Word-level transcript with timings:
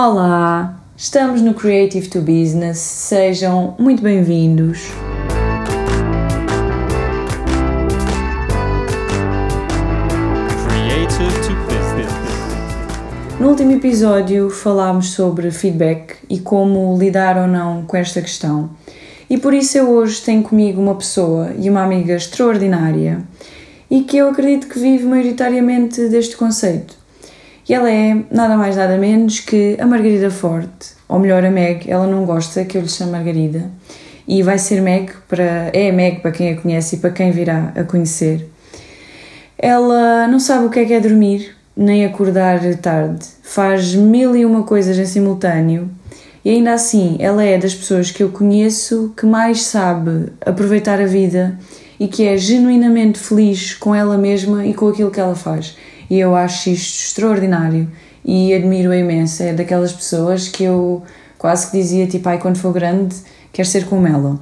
Olá, 0.00 0.80
estamos 0.96 1.42
no 1.42 1.52
Creative 1.54 2.06
to 2.06 2.20
Business, 2.20 2.78
sejam 2.78 3.74
muito 3.80 4.00
bem-vindos. 4.00 4.92
Creative 10.68 11.32
to 11.40 11.52
Business. 11.64 12.12
No 13.40 13.48
último 13.48 13.72
episódio 13.72 14.48
falámos 14.50 15.10
sobre 15.10 15.50
feedback 15.50 16.14
e 16.30 16.38
como 16.38 16.96
lidar 16.96 17.36
ou 17.36 17.48
não 17.48 17.82
com 17.84 17.96
esta 17.96 18.22
questão. 18.22 18.70
E 19.28 19.36
por 19.36 19.52
isso 19.52 19.78
eu 19.78 19.90
hoje 19.90 20.22
tenho 20.22 20.44
comigo 20.44 20.80
uma 20.80 20.94
pessoa 20.94 21.50
e 21.58 21.68
uma 21.68 21.82
amiga 21.82 22.14
extraordinária 22.14 23.24
e 23.90 24.02
que 24.02 24.16
eu 24.16 24.28
acredito 24.28 24.68
que 24.68 24.78
vive 24.78 25.06
maioritariamente 25.06 26.08
deste 26.08 26.36
conceito. 26.36 26.97
E 27.68 27.74
ela 27.74 27.90
é 27.90 28.16
nada 28.30 28.56
mais 28.56 28.76
nada 28.76 28.96
menos 28.96 29.40
que 29.40 29.76
a 29.78 29.86
Margarida 29.86 30.30
Forte, 30.30 30.94
ou 31.08 31.18
melhor, 31.18 31.44
a 31.44 31.50
Meg. 31.50 31.90
Ela 31.90 32.06
não 32.06 32.24
gosta 32.24 32.64
que 32.64 32.78
eu 32.78 32.82
lhe 32.82 32.88
chame 32.88 33.12
Margarida 33.12 33.70
e 34.26 34.42
vai 34.42 34.58
ser 34.58 34.80
Meg 34.80 35.12
para 35.28 35.70
é 35.72 35.92
Meg 35.92 36.20
para 36.20 36.30
quem 36.30 36.52
a 36.52 36.56
conhece 36.56 36.96
e 36.96 36.98
para 36.98 37.10
quem 37.10 37.30
virá 37.30 37.72
a 37.76 37.84
conhecer. 37.84 38.48
Ela 39.58 40.26
não 40.28 40.40
sabe 40.40 40.66
o 40.66 40.70
que 40.70 40.78
é 40.78 40.84
que 40.84 40.94
é 40.94 41.00
dormir, 41.00 41.54
nem 41.76 42.04
acordar 42.06 42.60
tarde. 42.76 43.26
Faz 43.42 43.94
mil 43.94 44.34
e 44.36 44.44
uma 44.44 44.62
coisas 44.62 44.98
em 44.98 45.04
simultâneo 45.04 45.90
e 46.44 46.50
ainda 46.50 46.72
assim 46.72 47.16
ela 47.18 47.44
é 47.44 47.58
das 47.58 47.74
pessoas 47.74 48.10
que 48.10 48.22
eu 48.22 48.30
conheço 48.30 49.12
que 49.16 49.26
mais 49.26 49.62
sabe 49.62 50.32
aproveitar 50.40 51.00
a 51.00 51.06
vida 51.06 51.58
e 52.00 52.06
que 52.06 52.24
é 52.26 52.36
genuinamente 52.36 53.18
feliz 53.18 53.74
com 53.74 53.94
ela 53.94 54.16
mesma 54.16 54.64
e 54.64 54.72
com 54.72 54.88
aquilo 54.88 55.10
que 55.10 55.20
ela 55.20 55.34
faz. 55.34 55.76
E 56.10 56.18
eu 56.18 56.34
acho 56.34 56.70
isto 56.70 57.00
extraordinário 57.00 57.88
e 58.24 58.54
admiro-a 58.54 58.96
imenso. 58.96 59.42
É 59.42 59.52
daquelas 59.52 59.92
pessoas 59.92 60.48
que 60.48 60.64
eu 60.64 61.02
quase 61.38 61.70
que 61.70 61.78
dizia 61.78 62.06
tipo, 62.06 62.28
ai, 62.28 62.38
quando 62.38 62.58
for 62.58 62.72
grande, 62.72 63.14
quero 63.52 63.68
ser 63.68 63.86
como 63.86 64.06
ela. 64.06 64.40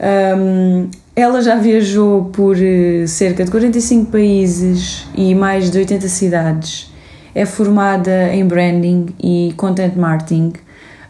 Um, 0.00 0.88
ela 1.16 1.42
já 1.42 1.56
viajou 1.56 2.26
por 2.26 2.56
eh, 2.56 3.04
cerca 3.08 3.44
de 3.44 3.50
45 3.50 4.12
países 4.12 5.04
e 5.16 5.34
mais 5.34 5.68
de 5.68 5.78
80 5.78 6.06
cidades. 6.06 6.92
É 7.34 7.44
formada 7.44 8.32
em 8.32 8.46
branding 8.46 9.06
e 9.20 9.52
content 9.56 9.96
marketing, 9.96 10.52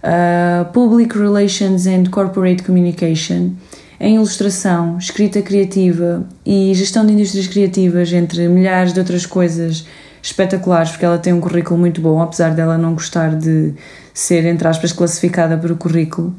uh, 0.02 0.64
public 0.72 1.16
relations 1.16 1.86
and 1.86 2.04
corporate 2.10 2.62
communication, 2.62 3.52
em 4.00 4.14
ilustração, 4.14 4.96
escrita 4.98 5.42
criativa 5.42 6.24
e 6.46 6.72
gestão 6.74 7.04
de 7.04 7.12
indústrias 7.12 7.46
criativas, 7.46 8.12
entre 8.12 8.46
milhares 8.48 8.92
de 8.92 9.00
outras 9.00 9.26
coisas 9.26 9.86
espetaculares, 10.22 10.90
porque 10.90 11.04
ela 11.04 11.18
tem 11.18 11.32
um 11.32 11.40
currículo 11.40 11.78
muito 11.78 12.00
bom, 12.00 12.20
apesar 12.20 12.54
dela 12.54 12.78
não 12.78 12.94
gostar 12.94 13.34
de 13.34 13.74
ser, 14.14 14.44
entre 14.46 14.68
aspas, 14.68 14.92
classificada 14.92 15.56
por 15.56 15.70
o 15.70 15.76
currículo. 15.76 16.34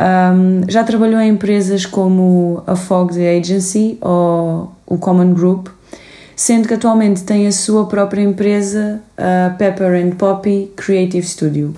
Um, 0.00 0.62
já 0.68 0.82
trabalhou 0.82 1.20
em 1.20 1.30
empresas 1.30 1.84
como 1.84 2.62
a 2.66 2.74
Fogs 2.74 3.18
Agency 3.18 3.98
ou 4.00 4.72
o 4.86 4.96
Common 4.96 5.34
Group, 5.34 5.68
sendo 6.34 6.66
que 6.66 6.72
atualmente 6.72 7.22
tem 7.22 7.46
a 7.46 7.52
sua 7.52 7.86
própria 7.86 8.22
empresa, 8.22 9.00
a 9.18 9.50
Pepper 9.50 10.02
and 10.02 10.12
Poppy 10.12 10.72
Creative 10.74 11.26
Studio. 11.26 11.74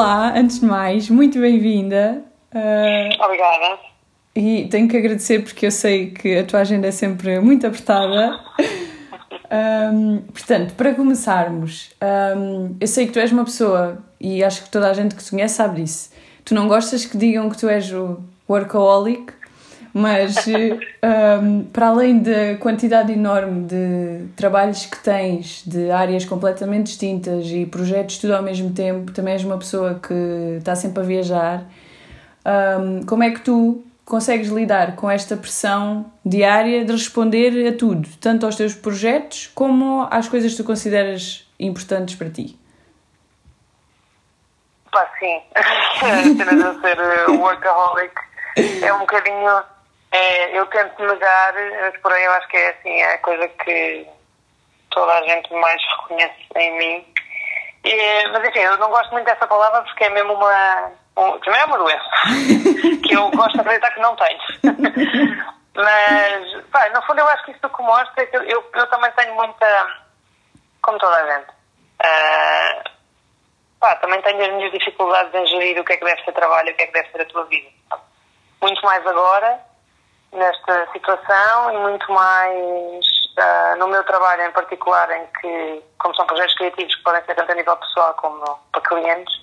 Olá, 0.00 0.32
antes 0.34 0.60
de 0.60 0.64
mais, 0.64 1.10
muito 1.10 1.38
bem-vinda. 1.38 2.24
Uh, 2.54 3.22
Obrigada. 3.22 3.78
e 4.34 4.66
tenho 4.70 4.88
que 4.88 4.96
agradecer 4.96 5.42
porque 5.42 5.66
eu 5.66 5.70
sei 5.70 6.10
que 6.10 6.38
a 6.38 6.44
tua 6.44 6.60
agenda 6.60 6.86
é 6.86 6.90
sempre 6.90 7.38
muito 7.38 7.66
apertada. 7.66 8.40
Um, 9.92 10.22
portanto, 10.32 10.72
para 10.72 10.94
começarmos, 10.94 11.90
um, 12.34 12.76
eu 12.80 12.86
sei 12.86 13.08
que 13.08 13.12
tu 13.12 13.18
és 13.18 13.30
uma 13.30 13.44
pessoa, 13.44 14.02
e 14.18 14.42
acho 14.42 14.64
que 14.64 14.70
toda 14.70 14.88
a 14.88 14.94
gente 14.94 15.14
que 15.14 15.22
te 15.22 15.30
conhece 15.32 15.56
sabe 15.56 15.82
disso. 15.82 16.10
Tu 16.46 16.54
não 16.54 16.66
gostas 16.66 17.04
que 17.04 17.18
digam 17.18 17.50
que 17.50 17.58
tu 17.58 17.68
és 17.68 17.92
o 17.92 18.20
workaholic, 18.48 19.34
mas 19.92 20.46
um, 20.46 21.64
para 21.64 21.88
além 21.88 22.20
da 22.20 22.56
quantidade 22.58 23.12
enorme 23.12 23.66
de 23.66 24.26
trabalhos 24.36 24.86
que 24.86 24.98
tens, 24.98 25.62
de 25.66 25.90
áreas 25.90 26.24
completamente 26.24 26.86
distintas 26.86 27.46
e 27.46 27.66
projetos 27.66 28.18
tudo 28.18 28.34
ao 28.34 28.42
mesmo 28.42 28.72
tempo, 28.72 29.12
também 29.12 29.34
és 29.34 29.44
uma 29.44 29.58
pessoa 29.58 30.00
que 30.00 30.56
está 30.58 30.74
sempre 30.74 31.02
a 31.02 31.06
viajar. 31.06 31.64
Um, 32.46 33.04
como 33.04 33.22
é 33.22 33.30
que 33.30 33.40
tu 33.40 33.84
consegues 34.04 34.48
lidar 34.48 34.96
com 34.96 35.10
esta 35.10 35.36
pressão 35.36 36.10
diária 36.24 36.84
de 36.84 36.92
responder 36.92 37.68
a 37.68 37.76
tudo, 37.76 38.08
tanto 38.20 38.46
aos 38.46 38.56
teus 38.56 38.74
projetos 38.74 39.50
como 39.54 40.06
às 40.10 40.28
coisas 40.28 40.52
que 40.52 40.56
tu 40.56 40.64
consideras 40.64 41.48
importantes 41.58 42.14
para 42.16 42.30
ti? 42.30 42.58
Pá, 44.90 45.08
sim. 45.18 45.40
A 46.00 46.80
ser 46.80 46.98
uh, 47.28 47.40
workaholic 47.40 48.14
é 48.56 48.92
um 48.92 49.00
bocadinho. 49.00 49.62
É, 50.12 50.58
eu 50.58 50.66
tento 50.66 51.04
negar, 51.04 51.54
porém 52.02 52.24
eu 52.24 52.32
acho 52.32 52.48
que 52.48 52.56
é 52.56 52.70
assim, 52.70 53.00
é 53.00 53.14
a 53.14 53.18
coisa 53.18 53.46
que 53.48 54.06
toda 54.90 55.12
a 55.12 55.22
gente 55.22 55.52
mais 55.54 55.80
reconhece 55.96 56.46
em 56.56 56.78
mim. 56.78 57.14
E, 57.84 58.28
mas 58.28 58.48
enfim, 58.48 58.58
eu 58.58 58.76
não 58.78 58.90
gosto 58.90 59.10
muito 59.12 59.24
dessa 59.24 59.46
palavra 59.46 59.82
porque 59.82 60.04
é 60.04 60.10
mesmo 60.10 60.34
uma. 60.34 60.92
Um, 61.16 61.38
também 61.40 61.60
é 61.60 61.64
uma 61.64 61.78
doença. 61.78 62.10
que 63.06 63.14
eu 63.14 63.30
gosto 63.30 63.52
de 63.54 63.60
acreditar 63.60 63.90
que 63.92 64.00
não 64.00 64.16
tenho. 64.16 64.38
mas, 65.74 66.64
pá, 66.66 66.88
no 66.90 67.02
fundo 67.02 67.20
eu 67.20 67.28
acho 67.28 67.44
que 67.44 67.52
isso 67.52 67.68
que 67.68 67.82
mostra 67.82 68.22
é 68.22 68.26
que 68.26 68.36
eu, 68.36 68.42
eu, 68.42 68.70
eu 68.74 68.86
também 68.88 69.10
tenho 69.12 69.34
muita. 69.34 70.00
Como 70.82 70.98
toda 70.98 71.16
a 71.16 71.38
gente. 71.38 71.50
Uh, 72.00 72.90
pá, 73.78 73.96
também 73.96 74.20
tenho 74.22 74.42
as 74.42 74.52
minhas 74.54 74.72
dificuldades 74.72 75.32
em 75.34 75.46
gerir 75.46 75.80
o 75.80 75.84
que 75.84 75.92
é 75.92 75.96
que 75.96 76.04
deve 76.04 76.22
ser 76.24 76.32
trabalho 76.32 76.68
e 76.68 76.72
o 76.72 76.76
que 76.76 76.82
é 76.82 76.86
que 76.86 76.92
deve 76.92 77.10
ser 77.10 77.22
a 77.22 77.26
tua 77.26 77.44
vida. 77.44 77.70
Muito 78.60 78.82
mais 78.84 79.06
agora, 79.06 79.58
nesta 80.32 80.88
situação, 80.92 81.72
e 81.72 81.78
muito 81.78 82.10
mais 82.12 83.06
uh, 83.38 83.78
no 83.78 83.88
meu 83.88 84.02
trabalho 84.04 84.42
em 84.42 84.52
particular, 84.52 85.10
em 85.10 85.26
que, 85.40 85.82
como 85.98 86.14
são 86.14 86.26
projetos 86.26 86.54
criativos 86.54 86.94
que 86.94 87.02
podem 87.02 87.24
ser 87.24 87.34
tanto 87.34 87.52
a 87.52 87.54
nível 87.54 87.76
pessoal 87.76 88.14
como 88.14 88.58
para 88.72 88.82
clientes, 88.82 89.40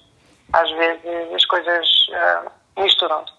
às 0.54 0.70
vezes 0.72 1.34
as 1.34 1.46
coisas 1.46 1.88
uh, 2.10 2.82
misturam-se. 2.82 3.34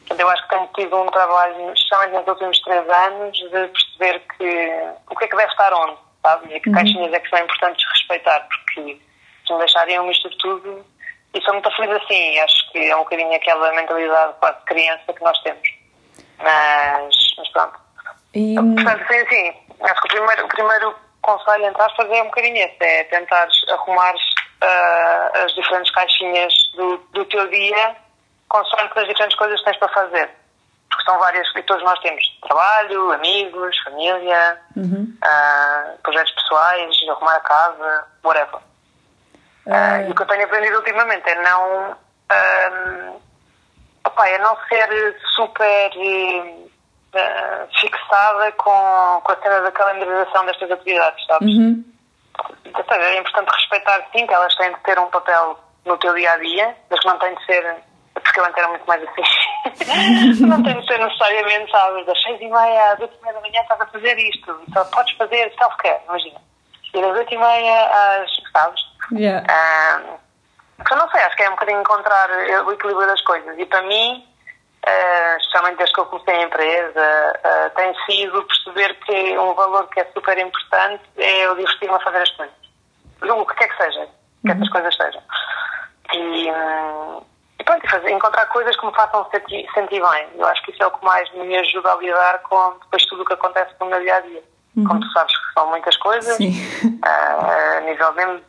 Portanto, 0.00 0.20
eu 0.20 0.28
acho 0.30 0.42
que 0.42 0.48
tenho 0.48 0.70
tido 0.74 1.00
um 1.00 1.06
trabalho, 1.06 1.72
especialmente 1.72 2.12
nos 2.14 2.28
últimos 2.28 2.60
três 2.62 2.88
anos, 2.88 3.38
de 3.38 3.48
perceber 3.48 4.18
que 4.36 4.92
o 5.08 5.16
que 5.16 5.24
é 5.24 5.28
que 5.28 5.36
deve 5.36 5.52
estar 5.52 5.72
onde, 5.72 5.96
sabe? 6.20 6.54
E 6.54 6.60
que 6.60 6.72
caixinhas 6.72 7.12
é 7.12 7.20
que 7.20 7.30
são 7.30 7.38
importantes 7.38 7.84
respeitar, 7.92 8.40
porque 8.48 9.00
se 9.46 9.52
me 9.52 9.58
deixarem 9.60 9.96
eu 9.96 10.04
misturo 10.04 10.36
tudo, 10.38 10.84
e 11.34 11.40
sou 11.42 11.54
muito 11.54 11.70
feliz 11.76 12.02
assim, 12.02 12.38
acho 12.40 12.72
que 12.72 12.90
é 12.90 12.96
um 12.96 13.00
bocadinho 13.00 13.34
aquela 13.34 13.72
mentalidade 13.72 14.34
quase 14.40 14.58
criança 14.66 15.12
que 15.12 15.22
nós 15.22 15.40
temos. 15.42 15.71
Mas, 16.42 17.14
mas 17.38 17.48
pronto. 17.50 17.80
E, 18.34 18.54
Portanto, 18.54 19.04
sim, 19.08 19.28
sim, 19.28 19.54
acho 19.82 20.00
que 20.02 20.06
o 20.06 20.10
primeiro, 20.10 20.44
o 20.44 20.48
primeiro 20.48 20.94
conselho 21.20 21.66
entre 21.66 21.82
aspas 21.82 22.10
é 22.10 22.22
um 22.22 22.26
bocadinho 22.26 22.56
esse, 22.56 22.76
é 22.80 23.04
tentares 23.04 23.54
arrumar 23.68 24.14
uh, 24.14 25.44
as 25.44 25.54
diferentes 25.54 25.92
caixinhas 25.92 26.52
do, 26.74 26.96
do 27.12 27.24
teu 27.26 27.48
dia 27.48 27.96
consoante 28.52 28.98
as 28.98 29.08
diferentes 29.08 29.36
coisas 29.36 29.58
que 29.60 29.64
tens 29.64 29.78
para 29.78 29.88
fazer. 29.88 30.30
Porque 30.90 31.04
são 31.04 31.18
várias 31.18 31.50
que 31.52 31.62
todos 31.62 31.82
nós 31.84 31.98
temos. 32.00 32.22
Trabalho, 32.42 33.12
amigos, 33.12 33.78
família, 33.82 34.60
uhum. 34.76 35.16
uh, 35.24 35.98
projetos 36.02 36.32
pessoais, 36.34 36.94
arrumar 37.08 37.36
a 37.36 37.40
casa, 37.40 38.04
whatever. 38.22 38.60
Uh, 39.66 40.06
e 40.06 40.10
o 40.10 40.14
que 40.14 40.22
eu 40.22 40.26
tenho 40.26 40.44
aprendido 40.44 40.76
ultimamente 40.76 41.28
é 41.30 41.42
não. 41.42 41.96
Um, 42.32 43.21
opa, 44.12 44.28
é 44.28 44.38
não 44.38 44.56
ser 44.68 45.16
super 45.34 45.90
uh, 45.96 47.68
fixada 47.80 48.52
com, 48.52 49.20
com 49.24 49.32
a 49.32 49.36
cena 49.42 49.60
da 49.62 49.72
calendarização 49.72 50.46
destas 50.46 50.70
atividades, 50.70 51.24
sabes? 51.26 51.48
Uhum. 51.48 51.84
Então, 52.64 52.96
é 52.96 53.18
importante 53.18 53.50
respeitar, 53.50 54.06
sim, 54.14 54.26
que 54.26 54.34
elas 54.34 54.54
têm 54.54 54.72
de 54.72 54.80
ter 54.80 54.98
um 54.98 55.10
papel 55.10 55.58
no 55.84 55.96
teu 55.98 56.14
dia 56.14 56.32
a 56.32 56.36
dia, 56.38 56.76
mas 56.90 57.00
que 57.00 57.06
não 57.06 57.18
tem 57.18 57.34
de 57.34 57.44
ser. 57.44 57.76
Porque 58.14 58.40
eu 58.40 58.44
antes 58.44 58.58
era 58.58 58.68
muito 58.68 58.86
mais 58.86 59.02
assim. 59.02 60.44
não 60.46 60.62
tem 60.62 60.78
de 60.78 60.86
ser 60.86 60.98
necessariamente, 60.98 61.70
sabes, 61.70 62.06
das 62.06 62.22
seis 62.22 62.40
e 62.40 62.48
meia 62.48 62.92
às 62.92 63.00
oito 63.00 63.14
e 63.18 63.22
meia 63.22 63.34
da 63.34 63.40
manhã 63.40 63.60
estás 63.62 63.80
a 63.80 63.86
fazer 63.86 64.18
isto. 64.18 64.60
Então 64.68 64.84
podes 64.90 65.16
fazer 65.16 65.52
self-care, 65.58 66.00
imagina. 66.06 66.40
E 66.94 67.00
das 67.00 67.16
oito 67.16 67.34
e 67.34 67.38
meia 67.38 68.20
às. 68.20 68.30
sabes? 68.52 68.82
Yeah. 69.12 69.46
Ah, 69.50 70.18
eu 70.90 70.96
não 70.96 71.10
sei, 71.10 71.20
acho 71.22 71.36
que 71.36 71.42
é 71.42 71.48
um 71.48 71.52
bocadinho 71.52 71.80
encontrar 71.80 72.30
o 72.66 72.72
equilíbrio 72.72 73.06
das 73.06 73.20
coisas. 73.22 73.58
E 73.58 73.66
para 73.66 73.82
mim, 73.82 74.26
uh, 74.86 75.36
especialmente 75.38 75.78
desde 75.78 75.94
que 75.94 76.00
eu 76.00 76.06
comecei 76.06 76.34
a 76.34 76.42
empresa, 76.42 77.32
uh, 77.38 77.70
tem 77.76 77.94
sido 78.06 78.42
perceber 78.42 78.94
que 79.00 79.38
um 79.38 79.54
valor 79.54 79.88
que 79.88 80.00
é 80.00 80.04
super 80.12 80.36
importante 80.38 81.02
é 81.16 81.46
eu 81.46 81.56
divertir-me 81.56 81.94
a 81.94 82.00
fazer 82.00 82.22
as 82.22 82.30
coisas. 82.30 82.54
O 83.22 83.46
que 83.46 83.54
quer 83.54 83.68
que 83.68 83.76
seja, 83.76 84.08
que 84.44 84.50
essas 84.50 84.68
coisas 84.68 84.96
sejam. 84.96 85.22
E, 86.12 86.50
hum, 86.50 87.22
e 87.60 87.64
pronto, 87.64 87.88
fazer, 87.88 88.10
encontrar 88.10 88.46
coisas 88.46 88.76
que 88.76 88.84
me 88.84 88.92
façam 88.92 89.24
sentir, 89.30 89.68
sentir 89.72 90.02
bem. 90.02 90.28
Eu 90.34 90.46
acho 90.46 90.62
que 90.64 90.72
isso 90.72 90.82
é 90.82 90.86
o 90.86 90.90
que 90.90 91.04
mais 91.04 91.32
me 91.32 91.56
ajuda 91.56 91.92
a 91.92 91.96
lidar 91.96 92.38
com 92.40 92.78
depois 92.80 93.06
tudo 93.06 93.22
o 93.22 93.24
que 93.24 93.34
acontece 93.34 93.72
no 93.80 93.86
meu 93.86 94.00
dia 94.00 94.16
a 94.16 94.20
dia. 94.20 94.42
uhum. 94.76 94.84
como 94.84 95.00
tu 95.00 95.12
sabes 95.12 95.32
que 95.32 95.52
são 95.52 95.68
muitas 95.68 95.96
coisas, 95.98 96.38
uh, 96.40 97.76
a 97.76 97.80
nível 97.82 98.12
mesmo 98.14 98.40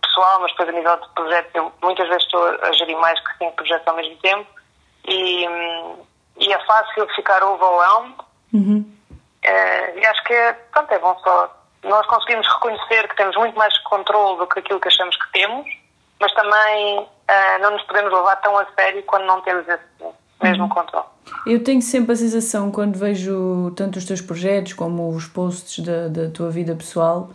pessoal, 0.00 0.40
mas 0.40 0.50
depois 0.52 0.68
a 0.68 0.72
nível 0.72 0.96
de 0.96 1.08
projetos, 1.14 1.54
eu 1.54 1.72
muitas 1.82 2.08
vezes 2.08 2.24
estou 2.24 2.44
a 2.46 2.72
gerir 2.72 2.98
mais 2.98 3.18
que 3.20 3.38
cinco 3.38 3.56
projetos 3.56 3.86
ao 3.86 3.96
mesmo 3.96 4.16
tempo 4.16 4.46
e, 5.06 5.46
e 6.38 6.52
é 6.52 6.58
fácil 6.66 7.06
ficar 7.14 7.42
overwhelmed. 7.42 8.14
Uhum. 8.52 8.92
Uh, 9.44 9.98
e 9.98 10.06
acho 10.06 10.24
que 10.24 10.32
é, 10.32 10.52
pronto, 10.52 10.92
é 10.92 10.98
bom 10.98 11.18
só 11.24 11.62
nós 11.84 12.06
conseguimos 12.06 12.46
reconhecer 12.46 13.08
que 13.08 13.16
temos 13.16 13.36
muito 13.36 13.56
mais 13.56 13.76
controle 13.78 14.38
do 14.38 14.46
que 14.46 14.60
aquilo 14.60 14.80
que 14.80 14.88
achamos 14.88 15.16
que 15.16 15.32
temos, 15.32 15.66
mas 16.20 16.32
também 16.32 17.00
uh, 17.00 17.58
não 17.60 17.72
nos 17.72 17.82
podemos 17.82 18.12
levar 18.12 18.36
tão 18.36 18.56
a 18.56 18.66
sério 18.74 19.02
quando 19.04 19.24
não 19.24 19.40
temos 19.40 19.66
esse 19.66 19.82
mesmo 20.42 20.64
uhum. 20.64 20.68
controle. 20.68 21.06
Eu 21.46 21.62
tenho 21.62 21.82
sempre 21.82 22.12
a 22.12 22.16
sensação, 22.16 22.70
quando 22.70 22.98
vejo 22.98 23.72
tanto 23.76 23.98
os 23.98 24.04
teus 24.04 24.20
projetos 24.20 24.72
como 24.74 25.10
os 25.10 25.26
posts 25.26 25.84
da, 25.84 26.08
da 26.08 26.30
tua 26.30 26.50
vida 26.50 26.74
pessoal, 26.74 27.30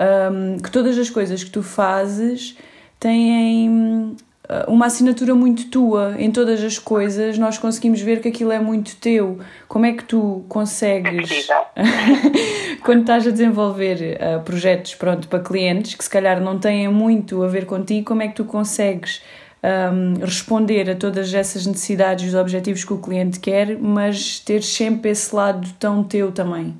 um, 0.00 0.58
que 0.58 0.70
todas 0.70 0.98
as 0.98 1.10
coisas 1.10 1.44
que 1.44 1.50
tu 1.50 1.62
fazes 1.62 2.56
têm 2.98 4.16
ah, 4.50 4.64
uma 4.66 4.86
assinatura 4.86 5.32
muito 5.32 5.70
tua 5.70 6.16
em 6.18 6.32
todas 6.32 6.64
as 6.64 6.76
coisas, 6.76 7.38
nós 7.38 7.56
conseguimos 7.56 8.00
ver 8.00 8.20
que 8.20 8.28
aquilo 8.28 8.50
é 8.50 8.58
muito 8.58 8.96
teu. 8.96 9.38
Como 9.68 9.86
é 9.86 9.92
que 9.92 10.02
tu 10.02 10.44
consegues, 10.48 11.48
quando 12.82 13.02
estás 13.02 13.28
a 13.28 13.30
desenvolver 13.30 14.18
uh, 14.18 14.42
projetos 14.42 14.96
pronto, 14.96 15.28
para 15.28 15.38
clientes 15.38 15.94
que 15.94 16.02
se 16.02 16.10
calhar 16.10 16.40
não 16.40 16.58
têm 16.58 16.88
muito 16.88 17.44
a 17.44 17.46
ver 17.46 17.64
contigo, 17.64 18.08
como 18.08 18.22
é 18.22 18.28
que 18.28 18.34
tu 18.34 18.44
consegues 18.44 19.22
um, 19.62 20.24
responder 20.24 20.90
a 20.90 20.96
todas 20.96 21.32
essas 21.32 21.64
necessidades 21.64 22.24
e 22.24 22.28
os 22.28 22.34
objetivos 22.34 22.82
que 22.82 22.92
o 22.92 22.98
cliente 22.98 23.38
quer, 23.38 23.78
mas 23.78 24.40
ter 24.40 24.62
sempre 24.62 25.12
esse 25.12 25.32
lado 25.32 25.68
tão 25.78 26.02
teu 26.02 26.32
também? 26.32 26.76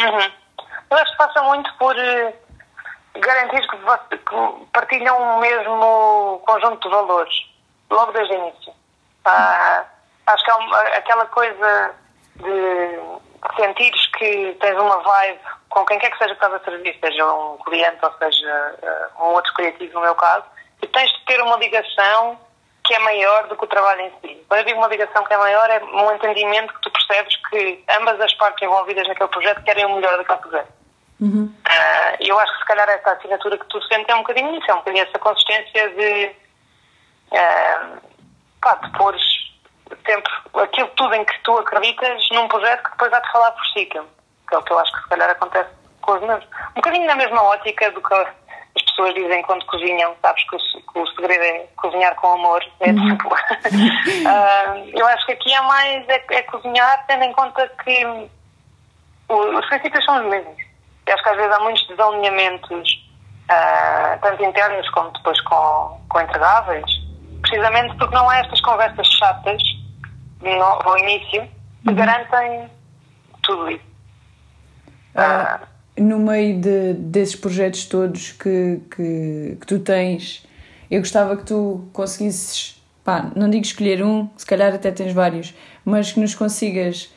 Uhum. 0.00 0.30
Eu 0.90 0.96
acho 0.96 1.12
que 1.12 1.18
passa 1.18 1.42
muito 1.42 1.70
por 1.78 1.94
uh, 1.94 2.32
garantir 3.14 3.60
que, 3.68 3.76
que 4.18 4.66
partilham 4.72 5.16
o 5.16 5.40
mesmo 5.40 6.42
conjunto 6.46 6.88
de 6.88 6.94
valores, 6.94 7.34
logo 7.90 8.12
desde 8.12 8.34
o 8.34 8.38
início. 8.38 8.72
Ah, 9.24 9.84
acho 10.26 10.44
que 10.44 10.50
é 10.50 10.54
uma, 10.54 10.80
aquela 10.80 11.26
coisa 11.26 11.94
de 12.36 13.00
sentires 13.56 14.06
que 14.18 14.56
tens 14.60 14.78
uma 14.78 14.98
vibe 15.00 15.40
com 15.68 15.84
quem 15.86 15.98
quer 15.98 16.10
que 16.10 16.18
seja 16.18 16.34
que 16.34 16.44
estás 16.44 16.54
a 16.54 16.64
servir, 16.64 16.98
seja 17.00 17.32
um 17.32 17.56
cliente 17.58 17.98
ou 18.02 18.12
seja 18.18 18.74
uh, 19.18 19.24
um 19.24 19.32
outro 19.32 19.52
criativo, 19.54 19.94
no 19.94 20.00
meu 20.02 20.14
caso, 20.14 20.44
e 20.82 20.86
tens 20.86 21.10
de 21.10 21.24
ter 21.24 21.40
uma 21.40 21.56
ligação 21.56 22.38
que 22.84 22.94
é 22.94 22.98
maior 22.98 23.46
do 23.48 23.56
que 23.56 23.64
o 23.64 23.68
trabalho 23.68 24.02
em 24.02 24.10
si. 24.20 24.44
Quando 24.48 24.60
eu 24.60 24.66
digo 24.66 24.78
uma 24.78 24.88
ligação 24.88 25.24
que 25.24 25.32
é 25.32 25.36
maior, 25.38 25.70
é 25.70 25.82
um 25.82 26.12
entendimento 26.12 26.74
que 26.74 26.80
tu 26.82 26.90
percebes 26.90 27.36
que 27.48 27.84
ambas 27.98 28.20
as 28.20 28.34
partes 28.34 28.62
envolvidas 28.62 29.06
naquele 29.08 29.30
projeto 29.30 29.62
querem 29.62 29.86
o 29.86 29.94
melhor 29.94 30.16
daquele 30.18 30.38
projeto. 30.40 30.81
Uhum. 31.22 31.44
Uh, 31.44 32.16
eu 32.18 32.36
acho 32.36 32.52
que 32.52 32.58
se 32.58 32.64
calhar 32.64 32.88
essa 32.88 33.12
assinatura 33.12 33.56
que 33.56 33.66
tu 33.66 33.80
sentes 33.82 34.08
é 34.08 34.14
um 34.16 34.22
bocadinho 34.22 34.58
isso, 34.58 34.68
é 34.68 34.74
um 34.74 34.78
bocadinho 34.78 35.04
essa 35.04 35.18
consistência 35.20 35.88
de, 35.90 36.34
uh, 37.30 38.02
pá, 38.60 38.74
de 38.74 38.90
pôres 38.98 39.22
sempre 40.04 40.32
aquilo 40.60 40.88
tudo 40.96 41.14
em 41.14 41.24
que 41.24 41.38
tu 41.44 41.56
acreditas 41.58 42.28
num 42.32 42.48
projeto 42.48 42.82
que 42.82 42.90
depois 42.90 43.10
vai-te 43.12 43.30
falar 43.30 43.52
por 43.52 43.64
si, 43.66 43.86
que 43.86 43.98
é 43.98 44.00
o 44.00 44.62
que 44.62 44.72
eu 44.72 44.78
acho 44.80 44.92
que 44.92 45.02
se 45.02 45.08
calhar 45.10 45.30
acontece 45.30 45.70
com 46.00 46.12
os 46.12 46.22
meus. 46.22 46.44
Um 46.44 46.74
bocadinho 46.74 47.06
na 47.06 47.14
mesma 47.14 47.40
ótica 47.44 47.88
do 47.92 48.02
que 48.02 48.14
as 48.14 48.82
pessoas 48.86 49.14
dizem 49.14 49.42
quando 49.42 49.64
cozinham, 49.66 50.16
sabes 50.20 50.42
que 50.48 50.56
o, 50.56 50.58
que 50.58 50.98
o 50.98 51.06
segredo 51.06 51.44
é 51.44 51.68
cozinhar 51.76 52.16
com 52.16 52.32
amor, 52.32 52.64
é 52.80 52.90
uhum. 52.90 53.16
tipo. 53.16 53.28
uh, 53.28 54.90
eu 54.92 55.06
acho 55.06 55.24
que 55.26 55.32
aqui 55.32 55.54
é 55.54 55.60
mais 55.60 56.08
é, 56.08 56.24
é 56.30 56.42
cozinhar 56.42 57.06
tendo 57.06 57.22
em 57.22 57.32
conta 57.32 57.68
que 57.84 58.28
os 59.28 59.66
princípios 59.66 60.04
são 60.04 60.18
os 60.18 60.26
mesmos 60.26 60.71
acho 61.10 61.22
que 61.22 61.28
às 61.28 61.36
vezes 61.36 61.52
há 61.52 61.60
muitos 61.60 61.86
desalinhamentos, 61.88 63.08
uh, 63.50 64.20
tanto 64.20 64.44
internos 64.44 64.88
como 64.90 65.10
depois 65.12 65.40
com, 65.42 66.00
com 66.08 66.20
entregáveis, 66.20 66.84
precisamente 67.40 67.96
porque 67.96 68.14
não 68.14 68.28
há 68.28 68.38
estas 68.38 68.60
conversas 68.60 69.06
chatas 69.08 69.62
no, 70.40 70.62
ao 70.62 70.98
início 70.98 71.48
que 71.82 71.88
uhum. 71.88 71.94
garantem 71.94 72.70
tudo 73.42 73.70
isso. 73.70 73.92
Uh, 75.14 75.66
no 75.98 76.18
meio 76.18 76.60
de, 76.60 76.94
desses 76.94 77.36
projetos 77.36 77.84
todos 77.84 78.32
que, 78.32 78.80
que, 78.94 79.58
que 79.60 79.66
tu 79.66 79.78
tens, 79.80 80.46
eu 80.90 81.00
gostava 81.00 81.36
que 81.36 81.44
tu 81.44 81.88
conseguisses, 81.92 82.82
pá, 83.04 83.30
não 83.34 83.50
digo 83.50 83.64
escolher 83.64 84.02
um, 84.02 84.28
se 84.36 84.46
calhar 84.46 84.74
até 84.74 84.90
tens 84.90 85.12
vários, 85.12 85.54
mas 85.84 86.12
que 86.12 86.20
nos 86.20 86.34
consigas 86.34 87.12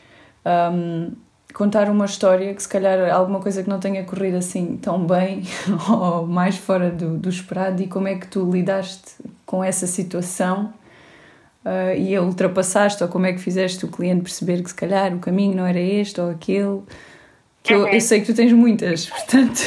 um, 0.46 1.16
contar 1.56 1.90
uma 1.90 2.04
história 2.04 2.54
que 2.54 2.62
se 2.62 2.68
calhar 2.68 3.10
alguma 3.10 3.40
coisa 3.40 3.63
que 3.63 3.69
não 3.69 3.80
tenha 3.80 4.04
corrido 4.04 4.36
assim 4.36 4.75
tão 4.75 5.07
bem 5.07 5.44
ou 5.90 6.28
mais 6.28 6.57
fora 6.57 6.90
do, 6.90 7.18
do 7.18 7.30
esperado 7.30 7.81
e 7.81 7.88
como 7.88 8.10
é 8.10 8.16
que 8.16 8.28
tu 8.28 8.52
lidaste 8.52 9.16
com 9.46 9.63
essa 9.63 9.88
situação 9.88 10.74
uh, 11.63 11.96
e 11.98 12.13
a 12.13 12.22
ultrapassaste 12.22 13.02
ou 13.02 13.10
como 13.10 13.25
é 13.25 13.31
que 13.31 13.40
fizeste 13.40 13.86
o 13.86 13.88
cliente 13.88 14.22
perceber 14.22 14.62
que 14.62 14.69
se 14.69 14.75
calhar 14.75 15.13
o 15.13 15.19
caminho 15.19 15.56
não 15.56 15.66
era 15.66 15.80
este 15.80 16.19
ou 16.19 16.30
aquele? 16.30 16.84
Que 17.63 17.74
eu, 17.74 17.88
eu 17.88 18.01
sei 18.01 18.19
que 18.19 18.28
tu 18.28 18.36
tens 18.36 18.51
muitas, 18.51 19.06
portanto. 19.10 19.62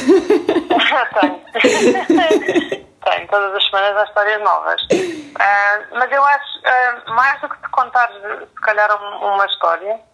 Tenho. 1.59 2.89
Tenho, 3.03 3.27
todas 3.29 3.55
as 3.55 3.65
semanas 3.65 3.97
há 3.97 4.03
histórias 4.03 4.41
novas. 4.43 4.81
Uh, 4.83 5.97
mas 5.97 6.11
eu 6.11 6.23
acho, 6.23 6.59
uh, 6.59 7.15
mais 7.15 7.41
do 7.41 7.49
que 7.49 7.57
te 7.57 7.69
contar 7.71 8.09
se 8.11 8.61
calhar 8.61 8.89
uma 9.23 9.45
história 9.47 10.08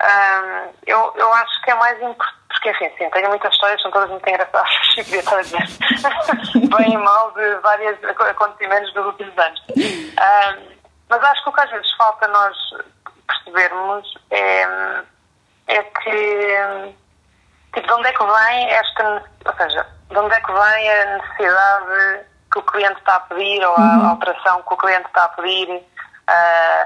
um, 0.00 0.72
eu, 0.86 1.12
eu 1.16 1.32
acho 1.32 1.62
que 1.62 1.70
é 1.70 1.74
mais 1.74 1.96
importante, 2.00 2.38
porque 2.48 2.70
enfim, 2.70 2.90
sim, 2.96 3.10
tenho 3.10 3.28
muitas 3.28 3.52
histórias, 3.52 3.80
são 3.82 3.90
todas 3.90 4.10
muito 4.10 4.28
engraçadas, 4.28 4.70
e 4.96 5.04
podia 5.04 5.18
estar 5.18 5.38
a 5.38 5.42
dizer 5.42 5.58
bem 6.76 6.92
e 6.92 6.96
mal 6.96 7.30
de 7.32 7.54
vários 7.56 8.04
acontecimentos 8.04 8.92
dos 8.94 9.06
últimos 9.06 9.36
anos. 9.38 9.62
Um, 9.70 10.78
mas 11.08 11.24
acho 11.24 11.42
que 11.42 11.48
o 11.48 11.52
que 11.52 11.60
às 11.60 11.70
vezes 11.70 11.92
falta 11.92 12.28
nós 12.28 12.56
percebermos 13.26 14.14
é, 14.30 14.62
é 15.68 15.82
que 15.82 16.94
tipo, 17.74 17.86
de 17.86 17.92
onde 17.92 18.08
é 18.08 18.12
que 18.12 18.24
vem 18.24 18.70
esta, 18.70 19.24
ou 19.44 19.54
seja, 19.56 19.86
de 20.10 20.18
onde 20.18 20.34
é 20.34 20.40
que 20.40 20.52
vem 20.52 20.90
a 20.90 21.18
necessidade 21.18 22.26
que 22.52 22.58
o 22.58 22.62
cliente 22.62 22.98
está 22.98 23.16
a 23.16 23.20
pedir 23.20 23.64
ou 23.64 23.74
a 23.74 23.80
uhum. 23.80 24.08
alteração 24.10 24.62
que 24.62 24.74
o 24.74 24.76
cliente 24.76 25.06
está 25.06 25.24
a 25.24 25.28
pedir. 25.28 25.68
Uh, 25.70 26.77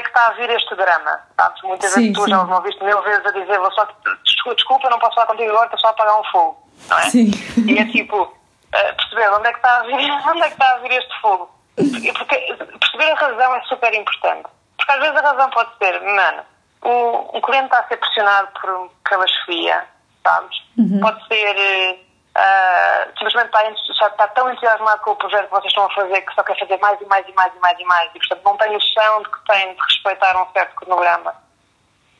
é 0.00 0.02
que 0.02 0.08
está 0.08 0.26
a 0.26 0.32
vir 0.32 0.50
este 0.50 0.74
drama? 0.74 1.20
Sabes? 1.36 1.62
Muitas 1.62 1.90
sim, 1.92 2.00
vezes 2.00 2.16
tu 2.16 2.24
sim. 2.24 2.30
já 2.30 2.44
me 2.44 2.52
ouviste 2.52 2.84
mil 2.84 3.02
vezes 3.02 3.26
a 3.26 3.30
dizer 3.30 3.58
vou 3.58 3.72
só, 3.72 3.86
desculpa, 4.54 4.90
não 4.90 4.98
posso 4.98 5.14
falar 5.14 5.26
contigo 5.28 5.50
agora, 5.50 5.66
estou 5.66 5.80
só 5.80 5.88
a 5.88 5.90
apagar 5.90 6.20
um 6.20 6.24
fogo, 6.24 6.68
não 6.88 6.98
é? 6.98 7.02
Sim. 7.02 7.30
E 7.66 7.78
é 7.78 7.84
tipo, 7.86 8.22
uh, 8.22 8.96
perceber 8.96 9.30
onde 9.32 9.48
é, 9.48 9.52
que 9.52 9.58
está 9.58 9.76
a 9.76 9.82
vir, 9.82 10.10
onde 10.28 10.40
é 10.40 10.46
que 10.46 10.52
está 10.52 10.74
a 10.74 10.78
vir 10.78 10.92
este 10.92 11.20
fogo. 11.20 11.50
Porque, 11.76 12.12
porque 12.12 12.56
perceber 12.78 13.10
a 13.12 13.14
razão 13.14 13.54
é 13.54 13.62
super 13.62 13.94
importante. 13.94 14.48
Porque 14.76 14.92
às 14.92 15.00
vezes 15.00 15.16
a 15.16 15.30
razão 15.30 15.50
pode 15.50 15.70
ser, 15.78 16.00
mano, 16.02 16.42
o, 16.82 17.38
um 17.38 17.40
cliente 17.40 17.66
está 17.66 17.80
a 17.80 17.88
ser 17.88 17.96
pressionado 17.96 18.48
por, 18.60 18.90
pela 19.08 19.26
chefia, 19.26 19.84
sabes? 20.24 20.56
Uhum. 20.76 21.00
Pode 21.00 21.26
ser... 21.28 21.56
Uh, 21.56 22.09
Uh, 22.40 23.04
simplesmente 23.18 23.46
está, 23.46 23.94
já 23.98 24.06
está 24.06 24.28
tão 24.28 24.50
entusiasmado 24.50 25.02
com 25.02 25.10
o 25.10 25.16
projeto 25.16 25.44
que 25.44 25.50
vocês 25.50 25.66
estão 25.66 25.84
a 25.84 25.94
fazer 25.94 26.22
que 26.22 26.34
só 26.34 26.42
quer 26.42 26.58
fazer 26.58 26.78
mais 26.78 26.98
e 26.98 27.04
mais 27.04 27.28
e 27.28 27.32
mais 27.32 27.54
e 27.54 27.58
mais 27.58 27.78
e 27.78 27.84
mais. 27.84 28.10
E 28.14 28.18
portanto 28.18 28.42
não 28.44 28.56
tem 28.56 28.72
noção 28.72 29.22
de 29.22 29.30
que 29.30 29.44
tem 29.44 29.74
de 29.74 29.80
respeitar 29.82 30.42
um 30.42 30.52
certo 30.52 30.74
cronograma. 30.76 31.34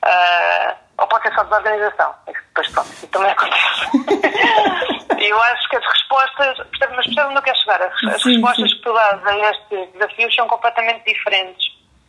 Uh, 0.04 0.76
ou 0.98 1.06
pode 1.06 1.22
ser 1.22 1.34
só 1.34 1.44
desorganização. 1.44 2.14
Depois 2.26 2.70
pronto, 2.70 2.88
isso 2.90 3.06
também 3.08 3.30
acontece. 3.30 5.00
E 5.20 5.28
eu 5.28 5.38
acho 5.38 5.68
que 5.68 5.76
as 5.76 5.84
respostas 5.84 6.58
mas 6.96 7.04
percebe 7.04 7.28
onde 7.28 7.38
eu 7.38 7.42
quero 7.42 7.58
chegar. 7.58 7.82
As, 7.82 7.92
as 8.14 8.22
sim, 8.22 8.32
respostas 8.32 8.70
sim. 8.70 8.76
que 8.76 8.82
tu 8.82 8.92
dás 8.94 9.26
a 9.26 9.38
estes 9.50 9.92
desafios 9.92 10.34
são 10.34 10.48
completamente 10.48 11.04
diferentes. 11.04 11.66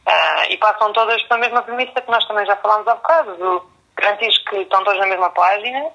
Uh, 0.08 0.50
e 0.50 0.58
passam 0.58 0.94
todas 0.94 1.22
pela 1.24 1.41
mesma 1.41 1.62
premissa 1.62 2.01
que 2.01 2.10
nós 2.10 2.25
também 2.25 2.46
já 2.46 2.56
falámos 2.56 2.88
há 2.88 2.96
bocado 2.96 3.70
garantir 3.98 4.32
que 4.46 4.58
estão 4.58 4.84
todos 4.84 5.00
na 5.00 5.08
mesma 5.08 5.30
página 5.30 5.91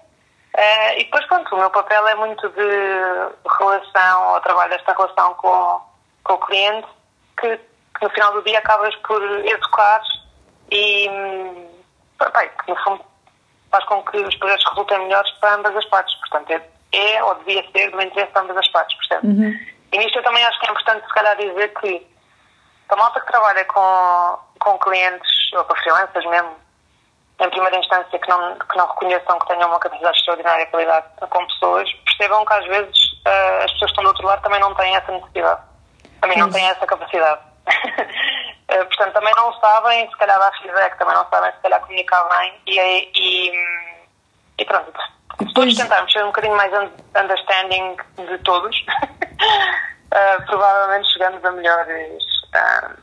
Uh, 0.56 0.98
e 0.98 1.04
depois, 1.04 1.26
pronto, 1.26 1.54
o 1.54 1.58
meu 1.58 1.68
papel 1.68 2.08
é 2.08 2.14
muito 2.14 2.48
de 2.48 3.58
relação, 3.58 4.32
ou 4.32 4.40
trabalho 4.40 4.70
desta 4.70 4.94
relação 4.94 5.34
com, 5.34 5.82
com 6.24 6.32
o 6.32 6.38
cliente, 6.38 6.88
que, 7.38 7.58
que 7.58 8.02
no 8.02 8.08
final 8.08 8.32
do 8.32 8.42
dia 8.42 8.58
acabas 8.58 8.94
por 8.96 9.22
educar 9.22 10.00
e, 10.70 11.08
bem, 11.08 12.50
que 12.64 12.70
no 12.70 12.76
fundo 12.84 13.04
faz 13.70 13.84
com 13.84 14.02
que 14.04 14.16
os 14.16 14.34
projetos 14.36 14.64
resultem 14.70 14.98
melhores 15.00 15.30
para 15.32 15.56
ambas 15.56 15.76
as 15.76 15.84
partes. 15.86 16.14
Portanto, 16.20 16.50
é, 16.50 16.62
é 16.92 17.22
ou 17.22 17.34
devia 17.34 17.62
ser 17.72 17.90
do 17.90 18.00
interesse 18.00 18.32
de 18.32 18.38
ambas 18.38 18.56
as 18.56 18.68
partes, 18.68 18.96
percebe? 18.96 19.26
Uhum. 19.26 19.52
E 19.92 19.98
nisto 19.98 20.18
eu 20.18 20.24
também 20.24 20.44
acho 20.44 20.58
que 20.58 20.66
é 20.66 20.70
importante, 20.70 21.06
se 21.06 21.14
calhar, 21.14 21.36
dizer 21.36 21.68
que 21.74 22.06
a 22.88 22.96
malta 22.96 23.20
que 23.20 23.26
trabalha 23.26 23.64
com, 23.66 24.38
com 24.58 24.78
clientes, 24.78 25.52
ou 25.52 25.64
com 25.64 25.76
freelancers 25.76 26.24
mesmo, 26.26 26.56
em 27.38 27.50
primeira 27.50 27.76
instância, 27.76 28.18
que 28.18 28.28
não, 28.28 28.58
que 28.58 28.76
não 28.76 28.86
reconheçam 28.86 29.38
que 29.38 29.46
tenham 29.46 29.68
uma 29.68 29.78
capacidade 29.78 30.16
extraordinária 30.16 30.66
de 30.66 30.76
lidar 30.76 31.02
com 31.20 31.46
pessoas, 31.46 31.92
percebam 32.04 32.44
que 32.46 32.52
às 32.54 32.66
vezes 32.66 33.12
uh, 33.26 33.64
as 33.64 33.72
pessoas 33.72 33.80
que 33.80 33.86
estão 33.86 34.04
do 34.04 34.08
outro 34.08 34.26
lado 34.26 34.42
também 34.42 34.60
não 34.60 34.74
têm 34.74 34.96
essa 34.96 35.12
necessidade, 35.12 35.60
também 36.20 36.38
não 36.38 36.50
têm 36.50 36.66
essa 36.66 36.86
capacidade. 36.86 37.40
uh, 37.68 38.86
portanto, 38.86 39.12
também 39.12 39.34
não 39.36 39.52
sabem, 39.60 40.08
se 40.08 40.16
calhar, 40.16 40.38
dar 40.38 40.52
feedback, 40.58 40.96
também 40.98 41.14
não 41.14 41.28
sabem, 41.28 41.52
se 41.52 41.58
calhar, 41.58 41.80
comunicar 41.80 42.24
bem 42.24 42.54
e, 42.66 43.10
e, 43.14 43.52
e 44.58 44.64
pronto. 44.64 44.92
todos 45.54 45.76
tentarmos 45.76 46.12
ser 46.12 46.22
um 46.24 46.28
bocadinho 46.28 46.56
mais 46.56 46.72
understanding 47.14 47.96
de 48.16 48.38
todos, 48.38 48.78
uh, 48.80 50.46
provavelmente 50.46 51.12
chegamos 51.12 51.44
a 51.44 51.50
melhores 51.50 52.24
uh, 52.54 52.96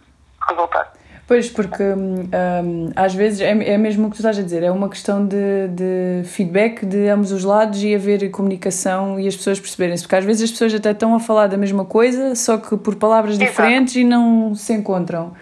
resultados. 0.50 1.03
Pois, 1.26 1.50
porque 1.50 1.82
um, 1.82 2.92
às 2.96 3.14
vezes 3.16 3.40
é, 3.40 3.52
é 3.52 3.78
mesmo 3.78 4.08
o 4.08 4.10
que 4.10 4.18
tu 4.18 4.20
estás 4.20 4.38
a 4.38 4.42
dizer, 4.42 4.62
é 4.62 4.70
uma 4.70 4.90
questão 4.90 5.26
de, 5.26 5.70
de 5.70 6.24
feedback 6.26 6.86
de 6.86 7.08
ambos 7.08 7.32
os 7.32 7.46
lados 7.46 7.82
e 7.82 7.96
haver 7.96 8.30
comunicação 8.30 9.18
e 9.18 9.28
as 9.28 9.36
pessoas 9.36 9.60
perceberem-se, 9.60 10.04
porque 10.04 10.18
às 10.18 10.26
vezes 10.26 10.44
as 10.44 10.52
pessoas 10.52 10.74
até 10.74 10.92
estão 10.92 11.16
a 11.16 11.20
falar 11.20 11.48
da 11.48 11.56
mesma 11.56 11.86
coisa, 11.86 12.36
só 12.36 12.58
que 12.58 12.76
por 12.76 12.96
palavras 12.96 13.36
Exato. 13.36 13.50
diferentes 13.50 13.96
e 13.96 14.04
não 14.04 14.54
se 14.54 14.74
encontram. 14.74 15.34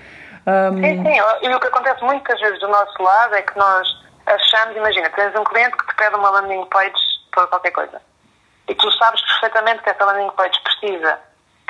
Um... 0.45 0.81
Sim, 0.81 1.03
sim, 1.03 1.47
e 1.49 1.55
o 1.55 1.59
que 1.59 1.67
acontece 1.67 2.03
muitas 2.03 2.39
vezes 2.39 2.59
do 2.59 2.67
nosso 2.67 3.01
lado 3.01 3.33
é 3.33 3.41
que 3.41 3.57
nós 3.57 3.87
achamos, 4.27 4.77
imagina, 4.77 5.09
tens 5.09 5.35
um 5.35 5.43
cliente 5.43 5.75
que 5.77 5.87
te 5.87 5.95
pede 5.95 6.15
uma 6.15 6.29
landing 6.29 6.65
page 6.69 6.93
para 7.31 7.47
qualquer 7.47 7.71
coisa 7.71 8.01
e 8.67 8.75
tu 8.75 8.89
sabes 8.91 9.21
perfeitamente 9.21 9.81
que 9.83 9.89
essa 9.89 10.05
landing 10.05 10.31
page 10.35 10.57
precisa 10.63 11.19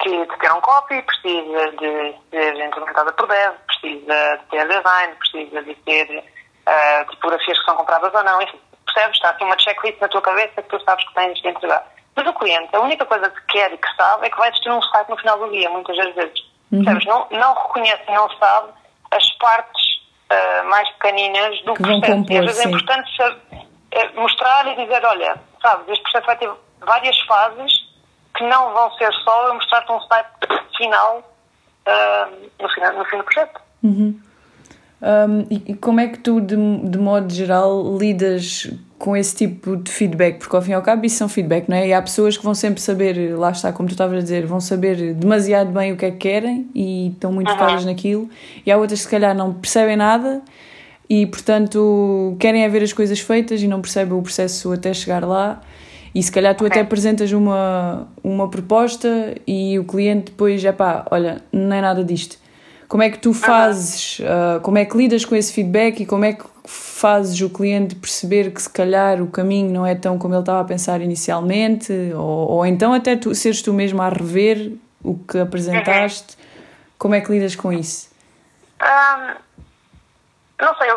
que 0.02 0.26
de 0.26 0.38
ter 0.40 0.52
um 0.52 0.62
copy, 0.62 1.02
precisa 1.02 1.72
de 1.72 2.16
ser 2.30 2.66
implementada 2.66 3.12
por 3.14 3.28
dev, 3.28 3.54
precisa 3.68 4.38
de 4.38 4.46
ter 4.50 4.68
design, 4.68 5.16
precisa 5.16 5.64
de 5.64 5.76
ter 5.76 6.18
uh, 6.18 7.12
tipografias 7.12 7.60
que 7.60 7.66
são 7.66 7.76
compradas 7.76 8.14
ou 8.14 8.24
não, 8.24 8.42
enfim, 8.42 8.60
percebes? 8.86 9.16
Está 9.16 9.30
assim 9.30 9.46
uma 9.46 9.60
checklist 9.60 10.02
na 10.02 10.08
tua 10.08 10.22
cabeça 10.22 10.62
que 10.62 10.70
tu 10.70 10.80
sabes 10.84 11.08
que 11.08 11.14
tens 11.14 11.40
de 11.40 11.48
entregar. 11.48 11.88
Mas 12.16 12.28
o 12.28 12.34
cliente, 12.34 12.76
a 12.76 12.82
única 12.82 13.06
coisa 13.06 13.30
que 13.30 13.42
quer 13.48 13.72
e 13.74 13.78
que 13.78 13.96
sabe 13.96 14.28
é 14.28 14.30
que 14.30 14.38
vai 14.38 14.50
existir 14.50 14.70
um 14.72 14.82
site 14.82 15.10
no 15.10 15.18
final 15.18 15.40
do 15.40 15.50
dia, 15.52 15.70
muitas 15.70 15.96
das 15.96 16.14
vezes. 16.16 16.40
Uhum. 16.72 16.84
Percebes? 16.84 17.06
Não, 17.06 17.28
não 17.32 17.54
reconhece 17.54 18.04
não 18.12 18.30
sabe 18.38 18.70
as 19.12 19.32
partes 19.38 19.84
uh, 20.32 20.70
mais 20.70 20.90
pequeninas 20.94 21.62
do 21.64 21.74
que 21.74 21.84
processo. 21.84 22.12
Compor, 22.12 22.32
e 22.32 22.38
às 22.38 22.46
vezes 22.46 22.60
é 22.60 22.64
sim. 22.64 22.68
é 22.68 22.72
importante 22.72 23.16
saber, 23.16 23.38
uh, 23.56 24.22
mostrar 24.22 24.68
e 24.68 24.76
dizer, 24.76 25.06
olha, 25.06 25.36
sabes, 25.62 25.88
este 25.90 26.04
processo 26.04 26.26
vai 26.26 26.38
ter 26.38 26.52
várias 26.80 27.20
fases 27.22 27.91
que 28.36 28.48
não 28.48 28.74
vão 28.74 28.92
ser 28.94 29.12
só 29.24 29.48
eu 29.48 29.56
mostrar-te 29.56 29.92
um 29.92 30.00
site 30.02 30.28
final 30.78 31.20
uh, 31.88 32.50
no, 32.62 32.70
final, 32.70 32.94
no 32.94 33.06
fim 33.06 33.18
do 33.18 33.24
projeto. 33.24 33.62
Uhum. 33.84 34.20
Um, 35.02 35.48
e, 35.50 35.74
como 35.74 36.00
é 36.00 36.08
que 36.08 36.20
tu, 36.20 36.40
de, 36.40 36.56
de 36.56 36.98
modo 37.00 37.34
geral, 37.34 37.98
lidas 37.98 38.72
com 39.00 39.18
esse 39.18 39.36
tipo 39.36 39.76
de 39.76 39.92
feedback? 39.92 40.38
Porque 40.38 40.56
ao 40.56 40.62
fim 40.62 40.72
e 40.72 40.74
ao 40.76 40.82
cabo 40.84 41.04
isso 41.06 41.18
são 41.18 41.28
feedback, 41.28 41.68
não 41.68 41.76
é? 41.76 41.88
E 41.88 41.94
há 41.94 42.00
pessoas 42.02 42.38
que 42.38 42.44
vão 42.44 42.54
sempre 42.54 42.80
saber, 42.80 43.36
lá 43.36 43.50
está, 43.50 43.74
como 43.74 43.90
tu 43.90 43.94
estavas 43.94 44.20
a 44.20 44.22
dizer, 44.22 44.46
vão 44.46 44.60
saber 44.60 45.16
demasiado 45.16 45.72
bem 45.72 45.92
o 45.92 45.98
que 45.98 46.06
é 46.06 46.12
que 46.12 46.18
querem 46.18 46.70
e 46.76 47.10
estão 47.10 47.32
muito 47.32 47.50
uhum. 47.50 47.58
focadas 47.58 47.84
naquilo, 47.84 48.30
e 48.64 48.72
há 48.72 48.78
outras 48.78 49.00
que 49.00 49.06
se 49.06 49.12
calhar 49.12 49.36
não 49.36 49.54
percebem 49.54 49.96
nada 49.96 50.44
e 51.10 51.26
portanto 51.26 52.38
querem 52.40 52.64
é 52.64 52.70
ver 52.70 52.84
as 52.84 52.94
coisas 52.94 53.20
feitas 53.20 53.62
e 53.62 53.68
não 53.68 53.82
percebem 53.82 54.14
o 54.14 54.22
processo 54.22 54.72
até 54.72 54.94
chegar 54.94 55.26
lá. 55.26 55.62
E 56.14 56.22
se 56.22 56.32
calhar 56.32 56.56
tu 56.56 56.66
okay. 56.66 56.80
até 56.80 56.82
apresentas 56.82 57.32
uma, 57.32 58.08
uma 58.24 58.50
proposta 58.50 59.36
e 59.48 59.80
o 59.80 59.86
cliente 59.86 60.32
depois, 60.32 60.64
é 60.64 60.72
pá, 60.72 61.06
olha, 61.10 61.42
não 61.52 61.76
é 61.76 61.82
nada 61.82 62.04
disto. 62.04 62.38
Como 62.88 63.02
é 63.02 63.10
que 63.10 63.18
tu 63.20 63.34
fazes, 63.34 64.20
uh, 64.20 64.60
como 64.62 64.78
é 64.78 64.84
que 64.84 64.98
lidas 64.98 65.24
com 65.24 65.34
esse 65.34 65.54
feedback 65.54 66.02
e 66.02 66.06
como 66.06 66.26
é 66.26 66.34
que 66.34 66.44
fazes 66.66 67.40
o 67.40 67.50
cliente 67.50 67.96
perceber 67.96 68.52
que 68.52 68.62
se 68.62 68.70
calhar 68.70 69.22
o 69.22 69.28
caminho 69.28 69.72
não 69.72 69.86
é 69.86 69.96
tão 69.96 70.18
como 70.18 70.34
ele 70.34 70.42
estava 70.42 70.60
a 70.60 70.66
pensar 70.66 71.00
inicialmente? 71.00 71.94
Ou, 72.14 72.50
ou 72.50 72.66
então 72.66 72.94
até 72.94 73.16
tu, 73.16 73.34
seres 73.34 73.62
tu 73.62 73.72
mesmo 73.72 74.02
a 74.02 74.10
rever 74.10 74.74
o 75.02 75.16
que 75.16 75.38
apresentaste? 75.38 76.36
Uhum. 76.36 76.44
Como 76.98 77.16
é 77.16 77.22
que 77.22 77.32
lidas 77.32 77.56
com 77.56 77.72
isso? 77.72 78.12
Um 78.82 79.51
não 80.62 80.76
sei, 80.76 80.90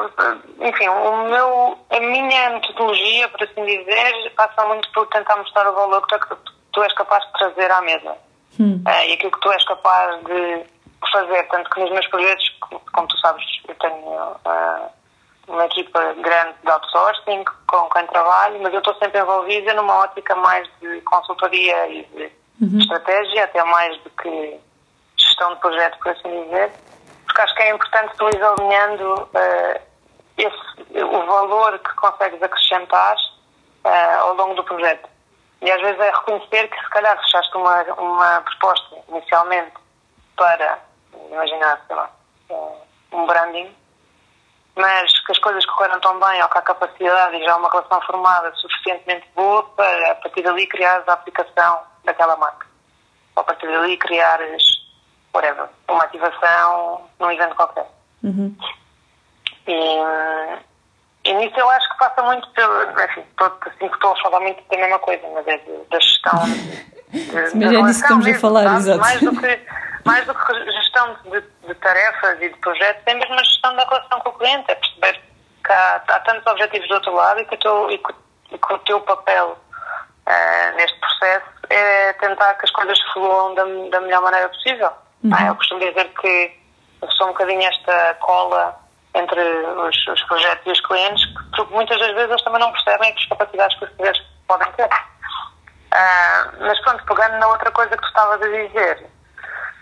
enfim, 0.69 0.89
o 0.89 1.25
meu, 1.25 1.79
a 1.89 2.01
minha 2.01 2.51
metodologia, 2.51 3.29
por 3.31 3.43
assim 3.43 3.65
dizer, 3.65 4.33
passa 4.37 4.63
muito 4.67 4.91
por 4.93 5.07
tentar 5.07 5.37
mostrar 5.37 5.67
o 5.69 5.75
valor 5.75 6.07
que 6.07 6.19
tu, 6.19 6.39
tu 6.73 6.83
és 6.83 6.93
capaz 6.93 7.25
de 7.25 7.33
trazer 7.33 7.71
à 7.71 7.81
mesa. 7.81 8.15
Hum. 8.61 8.83
Uh, 8.87 9.09
e 9.09 9.15
aquilo 9.15 9.33
que 9.33 9.41
tu 9.41 9.51
és 9.51 9.65
capaz 9.65 10.23
de 10.25 10.65
fazer, 11.11 11.43
tanto 11.49 11.71
que 11.71 11.81
nos 11.81 11.91
meus 11.91 12.07
projetos, 12.09 12.59
como 12.93 13.09
tu 13.09 13.19
sabes, 13.19 13.45
eu 13.67 13.75
tenho 13.77 13.97
uh, 13.97 14.91
uma 15.49 15.65
equipa 15.65 16.15
grande 16.15 16.55
de 16.63 16.71
outsourcing 16.71 17.45
com 17.67 17.89
quem 17.89 18.07
trabalho, 18.09 18.61
mas 18.63 18.73
eu 18.73 18.81
estou 18.81 18.95
sempre 18.97 19.19
envolvida 19.19 19.73
numa 19.73 20.01
ótica 20.01 20.35
mais 20.35 20.69
de 20.81 21.01
consultoria 21.03 21.89
e 21.89 22.05
de 22.05 22.33
uhum. 22.61 22.79
estratégia, 22.79 23.45
até 23.45 23.65
mais 23.65 23.99
do 24.03 24.11
que 24.11 24.61
gestão 25.17 25.55
de 25.55 25.61
projeto, 25.61 25.99
por 25.99 26.09
assim 26.11 26.45
dizer 26.45 26.71
porque 27.35 27.43
acho 27.43 27.55
que 27.57 27.63
é 27.65 27.71
importante 27.71 28.17
tu 28.17 28.29
ir 28.29 28.43
alinhando 28.43 29.15
uh, 29.15 29.81
esse, 30.39 31.03
o 31.03 31.27
valor 31.27 31.77
que 31.81 31.95
consegues 31.97 32.41
acrescentar 32.41 33.17
uh, 33.85 34.21
ao 34.21 34.35
longo 34.35 34.55
do 34.55 34.63
projeto. 34.63 35.09
E 35.61 35.69
às 35.69 35.81
vezes 35.81 35.99
é 35.99 36.11
reconhecer 36.13 36.69
que 36.69 36.81
se 36.81 36.91
calhar 36.91 37.21
fechaste 37.21 37.57
uma, 37.57 37.83
uma 37.95 38.41
proposta 38.43 38.97
inicialmente 39.09 39.73
para, 40.37 40.79
imaginar, 41.33 41.81
sei 41.89 41.97
lá, 41.97 42.11
um 43.13 43.27
branding, 43.27 43.75
mas 44.77 45.19
que 45.27 45.33
as 45.33 45.39
coisas 45.39 45.67
correram 45.67 45.99
tão 46.01 46.21
bem 46.21 46.41
ou 46.41 46.49
que 46.49 46.59
há 46.59 46.63
capacidade 46.63 47.37
e 47.37 47.45
já 47.45 47.55
há 47.55 47.57
uma 47.57 47.69
relação 47.69 48.01
formada 48.03 48.55
suficientemente 48.55 49.29
boa 49.35 49.65
para 49.71 50.13
a 50.13 50.15
partir 50.17 50.43
dali 50.43 50.69
criares 50.69 51.09
a 51.09 51.15
aplicação 51.15 51.81
daquela 52.05 52.37
marca. 52.37 52.67
Ou 53.35 53.41
a 53.41 53.45
partir 53.45 53.67
dali 53.67 53.97
criares 53.97 54.84
whatever, 55.35 55.69
uma 55.89 56.05
ativação 56.05 57.03
num 57.19 57.31
evento 57.31 57.57
qualquer. 57.57 57.87
Uhum. 58.23 58.57
E, 59.67 61.29
e 61.29 61.35
nisso 61.35 61.59
eu 61.59 61.69
acho 61.71 61.89
que 61.91 61.99
passa 61.99 62.23
muito 62.23 62.49
pelo. 62.51 62.83
Enfim, 63.05 63.25
todo, 63.37 63.57
assim 63.67 63.89
que 63.89 63.95
estou 63.95 64.13
a 64.13 64.17
falar 64.23 64.41
muito 64.41 64.63
da 64.71 64.77
mesma 64.77 64.99
coisa, 65.01 65.23
mas 65.35 65.47
é 65.49 65.61
da 65.91 66.01
gestão. 66.01 66.41
De, 67.15 67.31
mas 67.33 67.55
é 67.55 67.83
disso 67.83 67.85
que 67.85 67.91
estamos 67.91 68.27
a 68.27 68.35
falar, 68.35 68.77
exato. 68.77 68.99
Mais 68.99 69.21
do 69.21 69.41
que, 69.41 69.61
mais 70.05 70.27
do 70.27 70.35
que 70.35 70.73
gestão 70.73 71.17
de, 71.25 71.41
de, 71.69 71.75
tarefas 71.77 72.43
e 72.43 72.49
de 72.49 72.57
projetos, 72.57 73.03
é 73.07 73.15
mesmo 73.15 73.35
a 73.35 73.45
gestão 73.45 73.77
da 73.77 73.85
relação 73.85 74.19
com 74.19 74.31
o 74.31 74.33
cliente, 74.33 74.65
é 74.69 74.75
perceber 74.75 75.21
que 75.65 75.73
há, 75.73 76.03
há 76.09 76.21
tantos 76.21 76.45
objetivos 76.45 76.89
do 76.89 76.95
outro 76.95 77.15
lado 77.15 77.39
e 77.39 77.45
que, 77.45 77.57
teu, 77.59 77.89
e 77.89 77.99
que, 77.99 78.15
e 78.51 78.59
que 78.59 78.73
o 78.73 78.79
teu 78.81 79.01
papel 79.03 79.57
uh, 80.27 80.77
neste 80.77 80.99
processo 80.99 81.47
é 81.71 82.13
tentar 82.15 82.55
que 82.55 82.65
as 82.65 82.71
coisas 82.73 82.99
fluam 83.13 83.55
da, 83.55 83.63
da 83.91 84.01
melhor 84.01 84.23
maneira 84.23 84.49
possível. 84.49 84.91
Uhum. 85.25 85.47
eu 85.47 85.55
costumo 85.57 85.81
dizer 85.81 86.05
que 86.21 86.53
sou 87.17 87.29
um 87.29 87.33
bocadinho 87.33 87.63
esta 87.63 88.15
cola 88.21 88.79
entre 89.15 89.41
os, 89.41 90.07
os, 90.09 90.23
projetos 90.25 90.67
e 90.67 90.71
os 90.71 90.81
clientes, 90.81 91.25
porque 91.57 91.73
muitas 91.73 91.99
das 91.99 92.13
vezes 92.13 92.31
eles 92.31 92.43
também 92.43 92.61
não 92.61 92.73
percebem 92.73 93.15
as 93.17 93.25
capacidades 93.27 93.79
que 93.79 93.85
os 93.85 93.91
clientes 93.93 94.23
podem 94.47 94.71
ter. 94.73 94.85
Uh, 94.85 96.57
mas 96.61 96.79
pronto, 96.83 97.05
pegando 97.07 97.39
na 97.39 97.49
outra 97.49 97.71
coisa 97.71 97.97
que 97.97 98.03
tu 98.03 98.09
estavas 98.09 98.43
a 98.43 98.49
dizer, 98.49 99.07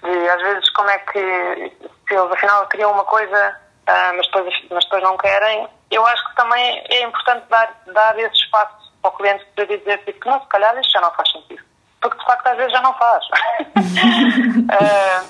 de 0.03 0.29
às 0.29 0.43
vezes 0.43 0.71
como 0.71 0.91
é 0.91 0.99
que 0.99 1.19
se 1.19 2.15
eles 2.15 2.33
afinal 2.33 2.67
criam 2.69 2.93
uma 2.93 3.05
coisa, 3.05 3.57
uh, 3.89 4.17
mas, 4.17 4.27
depois, 4.27 4.55
mas 4.71 4.85
depois 4.85 5.03
não 5.03 5.17
querem, 5.17 5.67
eu 5.91 6.07
acho 6.07 6.29
que 6.29 6.37
também 6.37 6.85
é 6.89 7.03
importante 7.03 7.47
dar, 7.49 7.83
dar 7.87 8.17
esse 8.19 8.37
espaço 8.37 8.93
ao 9.03 9.13
cliente 9.13 9.45
para 9.57 9.65
dizer 9.65 9.99
tipo, 10.05 10.21
que 10.21 10.29
não, 10.29 10.41
se 10.41 10.49
calhar 10.49 10.79
isto 10.79 10.93
já 10.93 11.01
não 11.01 11.11
faz 11.13 11.33
sentido 11.33 11.72
porque 12.03 12.19
de 12.19 12.25
facto 12.25 12.47
às 12.49 12.57
vezes 12.57 12.73
já 12.73 12.83
não 12.83 12.93
faz. 12.95 13.25
uh, 13.27 13.31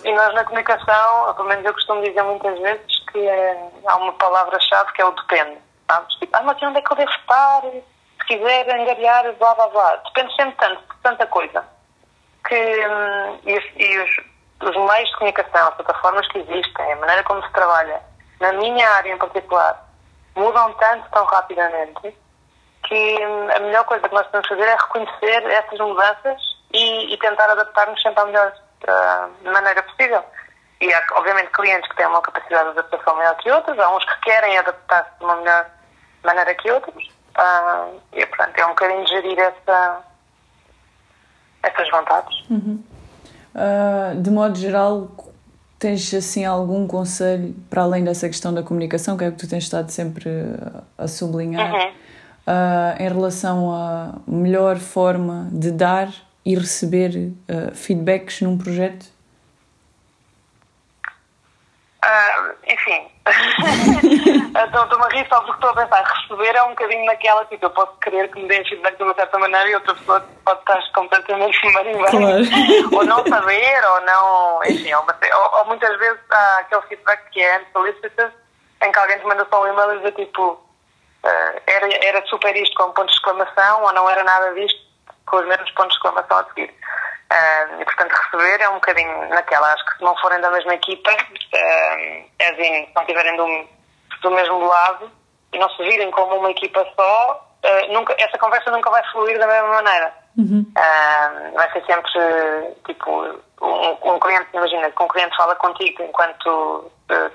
e 0.09 0.13
nós 0.13 0.35
na 0.35 0.45
comunicação, 0.45 1.35
pelo 1.35 1.49
menos 1.49 1.65
eu 1.65 1.75
costumo 1.75 2.03
dizer 2.03 2.23
muitas 2.23 2.59
vezes 2.59 2.99
que 3.13 3.19
uh, 3.19 3.73
há 3.87 3.97
uma 3.97 4.13
palavra-chave 4.15 4.93
que 4.93 5.03
é 5.03 5.05
o 5.05 5.13
depende. 5.13 5.59
Sabes? 5.89 6.15
Tipo, 6.17 6.37
ah, 6.37 6.43
mas 6.43 6.63
onde 6.63 6.79
é 6.79 6.83
que 6.83 6.93
eu 6.93 6.97
devo 6.97 7.11
estar? 7.11 7.63
Se 7.63 8.27
quiser 8.27 8.71
angariar, 8.71 9.33
blá 9.35 9.55
blá 9.55 9.69
blá. 9.69 9.97
Depende 9.97 10.35
sempre 10.35 10.57
tanto, 10.57 10.81
de 10.81 11.01
tanta 11.03 11.27
coisa. 11.27 11.65
Que, 12.49 12.87
um, 12.87 13.39
e, 13.45 13.59
os, 13.59 13.65
e 13.77 13.99
os, 13.99 14.11
os 14.69 14.77
meios 14.77 15.11
de 15.11 15.17
comunicação, 15.17 15.69
as 15.69 15.75
plataformas 15.75 16.27
que 16.29 16.39
existem, 16.39 16.93
a 16.93 16.97
maneira 16.97 17.23
como 17.25 17.43
se 17.45 17.53
trabalha, 17.53 18.01
na 18.41 18.53
minha 18.55 18.89
área 18.89 19.13
em 19.13 19.19
particular, 19.19 19.85
mudam 20.35 20.73
tanto 20.75 21.09
tão 21.11 21.25
rapidamente 21.27 22.17
que 22.85 23.27
hum, 23.27 23.49
a 23.55 23.61
melhor 23.61 23.85
coisa 23.85 24.09
que 24.09 24.15
nós 24.15 24.27
podemos 24.27 24.49
fazer 24.49 24.65
é 24.65 24.77
reconhecer 24.77 25.51
essas 25.51 25.79
mudanças 25.79 26.52
e, 26.73 27.13
e 27.13 27.17
tentar 27.19 27.51
adaptar-nos 27.51 28.01
sempre 28.01 28.21
à 28.21 28.27
melhor 28.27 28.53
uh, 28.85 29.53
maneira 29.53 29.83
possível. 29.83 30.25
E 30.81 30.93
há, 30.93 31.03
obviamente, 31.13 31.51
clientes 31.53 31.89
que 31.89 31.97
têm 31.97 32.07
uma 32.07 32.21
capacidade 32.21 32.73
de 32.73 32.79
adaptação 32.79 33.15
maior 33.17 33.37
que 33.37 33.51
outros, 33.51 33.79
há 33.79 33.95
uns 33.95 34.05
que 34.05 34.21
querem 34.23 34.59
adaptar-se 34.59 35.17
de 35.19 35.25
uma 35.25 35.37
melhor 35.37 35.67
maneira 36.25 36.55
que 36.55 36.71
outros, 36.71 37.05
uh, 37.39 38.01
e, 38.13 38.27
portanto, 38.27 38.59
é 38.59 38.67
um 38.67 38.71
bocadinho 38.71 39.07
gerir 39.07 39.39
essa, 39.39 40.01
essas 41.63 41.91
vontades. 41.91 42.51
Uhum. 42.51 42.83
Uh, 43.55 44.21
de 44.21 44.31
modo 44.31 44.57
geral, 44.57 45.09
tens 45.79 46.13
assim 46.15 46.45
algum 46.45 46.87
conselho 46.89 47.55
para 47.69 47.83
além 47.83 48.03
dessa 48.03 48.27
questão 48.27 48.53
da 48.53 48.63
comunicação, 48.63 49.17
que 49.17 49.25
é 49.25 49.29
o 49.29 49.33
que 49.33 49.39
tu 49.39 49.49
tens 49.49 49.65
estado 49.65 49.91
sempre 49.91 50.29
a 50.99 51.07
sublinhar, 51.07 51.73
uhum. 51.73 51.89
uh, 51.89 53.03
em 53.03 53.09
relação 53.09 53.73
à 53.73 54.15
melhor 54.27 54.79
forma 54.79 55.49
de 55.53 55.71
dar 55.71 56.09
e 56.45 56.55
receber 56.55 57.33
uh, 57.49 57.75
feedbacks 57.75 58.41
num 58.41 58.59
projeto? 58.59 59.07
Uh, 62.05 62.57
enfim, 62.67 63.09
estou-me 64.59 65.05
a 65.05 65.09
rir 65.11 65.25
só 65.29 65.41
porque 65.43 65.53
estou 65.53 65.71
a 65.71 65.75
pensar, 65.75 66.03
receber 66.03 66.57
é 66.57 66.63
um 66.65 66.71
bocadinho 66.71 67.05
naquela, 67.05 67.45
tipo, 67.45 67.65
eu 67.65 67.71
posso 67.71 67.93
querer 67.99 68.29
que 68.29 68.43
me 68.43 68.49
deem 68.49 68.65
feedback 68.65 68.97
de 68.97 69.05
uma 69.05 69.15
certa 69.15 69.39
maneira 69.39 69.71
e 69.71 69.75
outra 69.77 69.95
pessoa 69.95 70.29
pode 70.45 70.59
estar 70.59 70.93
completamente 70.95 71.57
marimbando. 71.73 72.11
Claro. 72.11 72.43
Ou 72.97 73.05
não 73.05 73.25
saber, 73.25 73.85
ou 73.85 74.01
não, 74.01 74.65
enfim, 74.65 74.93
ou, 74.95 75.07
ou, 75.07 75.59
ou, 75.59 75.67
muitas 75.67 75.97
vezes 76.01 76.19
há 76.29 76.59
aquele 76.59 76.83
feedback 76.83 77.31
que 77.31 77.41
é 77.41 77.63
unsolicited, 77.69 78.33
em 78.85 78.91
que 78.91 78.99
alguém 78.99 79.19
te 79.21 79.25
manda 79.25 79.47
só 79.49 79.63
um 79.63 79.73
e-mail 79.73 79.95
e 79.95 80.01
diz 80.01 80.27
tipo, 80.27 80.55
uh, 80.55 81.63
era, 81.69 82.05
era 82.05 82.27
super 82.27 82.57
isto 82.57 82.75
com 82.75 82.91
pontos 82.91 83.15
de 83.15 83.19
exclamação, 83.21 83.85
ou 83.85 83.93
não 83.93 84.11
era 84.11 84.25
nada 84.25 84.53
disto 84.55 84.92
com 85.27 85.37
os 85.37 85.47
mesmos 85.47 85.71
pontos 85.73 85.93
de 85.93 85.97
exclamação 85.97 86.39
a 86.39 86.45
seguir. 86.45 86.75
Uh, 87.33 87.81
e, 87.81 87.85
portanto, 87.85 88.13
receber 88.13 88.61
é 88.61 88.69
um 88.69 88.75
bocadinho 88.75 89.29
naquela. 89.31 89.73
Acho 89.73 89.85
que 89.87 89.97
se 89.97 90.05
não 90.05 90.15
forem 90.19 90.41
da 90.41 90.51
mesma 90.51 90.75
equipa, 90.75 91.11
uh, 91.11 92.31
é 92.39 92.51
assim, 92.51 92.87
se 92.87 92.93
não 92.95 93.03
estiverem 93.03 93.37
do, 93.37 93.69
do 94.21 94.31
mesmo 94.31 94.67
lado 94.67 95.11
e 95.53 95.59
não 95.59 95.69
se 95.71 95.83
virem 95.83 96.11
como 96.11 96.37
uma 96.37 96.51
equipa 96.51 96.87
só, 96.95 97.49
uh, 97.65 97.93
nunca, 97.93 98.15
essa 98.19 98.37
conversa 98.37 98.71
nunca 98.71 98.91
vai 98.91 99.03
fluir 99.13 99.39
da 99.39 99.47
mesma 99.47 99.69
maneira. 99.69 100.13
Uhum. 100.37 100.67
Uh, 100.77 101.55
vai 101.55 101.73
ser 101.73 101.85
sempre, 101.87 102.11
tipo, 102.87 103.11
um, 103.63 104.13
um, 104.15 104.19
cliente, 104.19 104.49
imagina, 104.53 104.91
que 104.91 105.03
um 105.03 105.09
cliente 105.09 105.37
fala 105.37 105.55
contigo 105.55 106.03
enquanto 106.03 106.91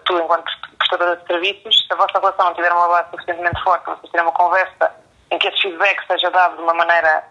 tu, 0.06 0.18
enquanto 0.18 0.52
prestadora 0.78 1.18
de 1.18 1.26
serviços, 1.28 1.86
se 1.88 1.94
a 1.94 1.96
vossa 1.96 2.20
relação 2.20 2.46
não 2.46 2.54
tiver 2.54 2.72
uma 2.72 2.88
base 2.88 3.10
suficientemente 3.12 3.64
forte, 3.64 3.86
vocês 3.86 4.06
tiverem 4.06 4.28
uma 4.28 4.34
conversa 4.34 4.96
em 5.32 5.38
que 5.38 5.48
esse 5.48 5.62
feedback 5.62 6.06
seja 6.08 6.30
dado 6.32 6.56
de 6.56 6.64
uma 6.64 6.74
maneira 6.74 7.24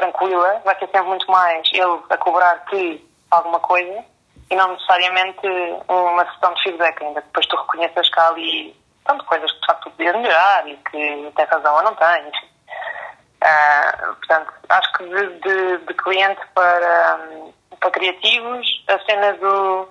tranquila, 0.00 0.60
vai 0.64 0.78
ser 0.78 0.86
sempre 0.86 1.08
muito 1.08 1.30
mais 1.30 1.68
ele 1.72 2.00
a 2.08 2.16
cobrar-te 2.16 3.04
alguma 3.30 3.60
coisa 3.60 4.04
e 4.50 4.56
não 4.56 4.72
necessariamente 4.72 5.46
uma 5.88 6.24
sessão 6.32 6.52
de 6.54 6.62
feedback, 6.62 7.02
ainda 7.02 7.20
que 7.20 7.26
depois 7.28 7.46
tu 7.46 7.56
reconheças 7.56 8.08
que 8.08 8.20
há 8.20 8.28
ali 8.28 8.76
tanto 9.04 9.24
coisas 9.24 9.50
que 9.52 9.60
de 9.60 9.66
facto 9.66 9.82
tu 9.84 9.90
podias 9.90 10.16
melhorar 10.16 10.68
e 10.68 10.76
que 10.76 11.32
tem 11.36 11.44
razão 11.46 11.76
ou 11.76 11.82
não 11.82 11.94
tem, 11.94 12.28
enfim. 12.28 12.50
Uh, 13.42 14.14
portanto, 14.16 14.52
acho 14.68 14.92
que 14.92 15.04
de, 15.04 15.40
de, 15.40 15.78
de 15.86 15.94
cliente 15.94 16.40
para, 16.54 17.20
para 17.78 17.90
criativos, 17.90 18.84
a 18.88 18.98
cena 19.04 19.32
do, 19.34 19.88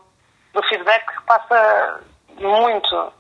do 0.54 0.64
feedback 0.70 1.06
passa 1.26 2.02
muito 2.40 3.14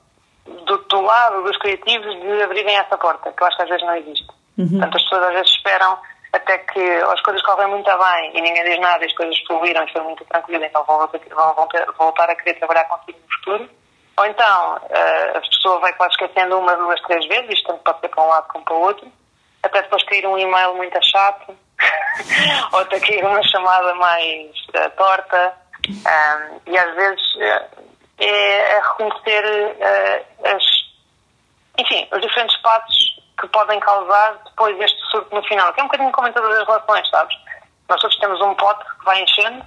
do, 0.46 0.77
do 0.77 1.01
lado 1.01 1.43
dos 1.43 1.58
criativos 1.58 2.19
de 2.22 2.43
abrirem 2.43 2.75
essa 2.77 2.98
porta, 2.98 3.31
que 3.31 3.41
eu 3.41 3.48
acho 3.48 3.58
que 3.58 3.63
às 3.63 3.69
vezes 3.69 3.86
não 3.86 3.96
existe. 3.96 4.27
Uhum. 4.58 4.69
Portanto, 4.69 4.98
as 4.98 5.03
pessoas 5.03 5.24
às 5.24 5.34
vezes 5.34 5.51
esperam 5.51 6.00
até 6.31 6.57
que 6.59 6.79
as 6.79 7.21
coisas 7.21 7.41
correm 7.41 7.67
muito 7.67 7.89
bem 7.89 8.38
e 8.38 8.41
ninguém 8.41 8.63
diz 8.63 8.79
nada 8.79 9.05
as 9.05 9.13
coisas 9.13 9.38
fluíram 9.48 9.83
e 9.83 9.91
foi 9.91 10.01
muito 10.01 10.24
tranquilo, 10.25 10.63
então 10.63 10.83
vão, 10.83 11.00
vão, 11.55 11.67
ter, 11.67 11.86
voltar 11.98 12.29
a 12.29 12.36
querer 12.36 12.57
trabalhar 12.59 12.86
contigo 12.86 13.17
no 13.19 13.36
futuro. 13.36 13.69
Ou 14.17 14.25
então 14.25 14.75
uh, 14.75 15.38
a 15.38 15.41
pessoa 15.41 15.79
vai 15.79 15.93
quase 15.93 16.13
esquecendo 16.13 16.59
uma, 16.59 16.75
duas, 16.75 17.01
três 17.01 17.25
vezes, 17.27 17.51
isto 17.51 17.67
tanto 17.67 17.83
pode 17.83 18.00
ser 18.01 18.09
para 18.09 18.24
um 18.24 18.27
lado 18.27 18.48
como 18.50 18.65
para 18.65 18.74
o 18.74 18.81
outro, 18.81 19.12
até 19.63 19.81
depois 19.81 20.03
cair 20.03 20.27
um 20.27 20.38
e-mail 20.38 20.75
muito 20.75 21.00
chato, 21.03 21.57
ou 22.74 22.79
até 22.79 23.00
cair 23.00 23.25
uma 23.25 23.41
chamada 23.43 23.95
mais 23.95 24.51
uh, 24.75 24.89
torta, 24.98 25.53
um, 25.88 26.71
e 26.71 26.77
às 26.77 26.95
vezes 26.95 27.36
uh, 27.36 27.89
é, 28.19 28.75
é, 28.75 28.81
reconhecer 28.81 29.77
as, 30.43 30.63
enfim, 31.77 32.07
os 32.12 32.21
diferentes 32.21 32.57
passos 32.57 33.19
que 33.39 33.48
podem 33.48 33.79
causar 33.79 34.38
depois 34.46 34.79
este 34.79 35.00
surto 35.10 35.34
no 35.34 35.43
final, 35.43 35.74
que 35.74 35.79
é 35.79 35.84
um 35.84 35.88
bocadinho 35.88 36.12
como 36.12 36.27
em 36.27 36.34
todas 36.34 36.58
as 36.58 36.67
relações, 36.67 37.10
sabes? 37.10 37.36
Nós 37.88 38.01
todos 38.01 38.17
temos 38.19 38.39
um 38.41 38.53
pote 38.55 38.86
que 38.86 39.05
vai 39.05 39.24
enchendo 39.24 39.65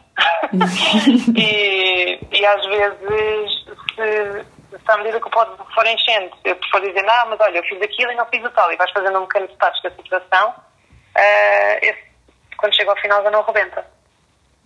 e, 1.37 2.21
e 2.31 2.47
às 2.47 2.64
vezes 2.67 3.64
se, 3.95 4.47
se 4.79 4.91
à 4.91 4.97
medida 4.99 5.21
que 5.21 5.26
o 5.26 5.31
pote 5.31 5.50
for 5.75 5.87
enchendo, 5.87 6.31
eu 6.45 6.57
for 6.71 6.81
dizendo, 6.81 7.11
ah, 7.11 7.26
mas 7.31 7.41
olha, 7.41 7.59
eu 7.59 7.64
fiz 7.64 7.83
aquilo 7.83 8.12
e 8.12 8.14
não 8.14 8.26
fiz 8.26 8.45
o 8.45 8.50
tal, 8.50 8.73
e 8.73 8.76
vais 8.76 8.91
fazendo 8.93 9.19
um 9.19 9.23
bocadinho 9.23 9.49
de 9.49 9.55
status 9.55 9.83
da 9.83 9.91
situação, 9.91 10.50
uh, 10.50 11.79
esse, 11.83 12.05
quando 12.59 12.76
chega 12.76 12.91
ao 12.91 12.97
final 12.99 13.23
já 13.23 13.31
não 13.31 13.43
rebenta. 13.43 13.85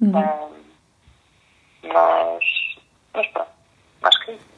Uhum. 0.02 0.20
Uh, 0.20 0.56
mas, 1.84 2.44
mas 3.14 3.26
pronto, 3.28 3.50
acho 4.02 4.24
que 4.24 4.30
é 4.32 4.34
isso. 4.34 4.56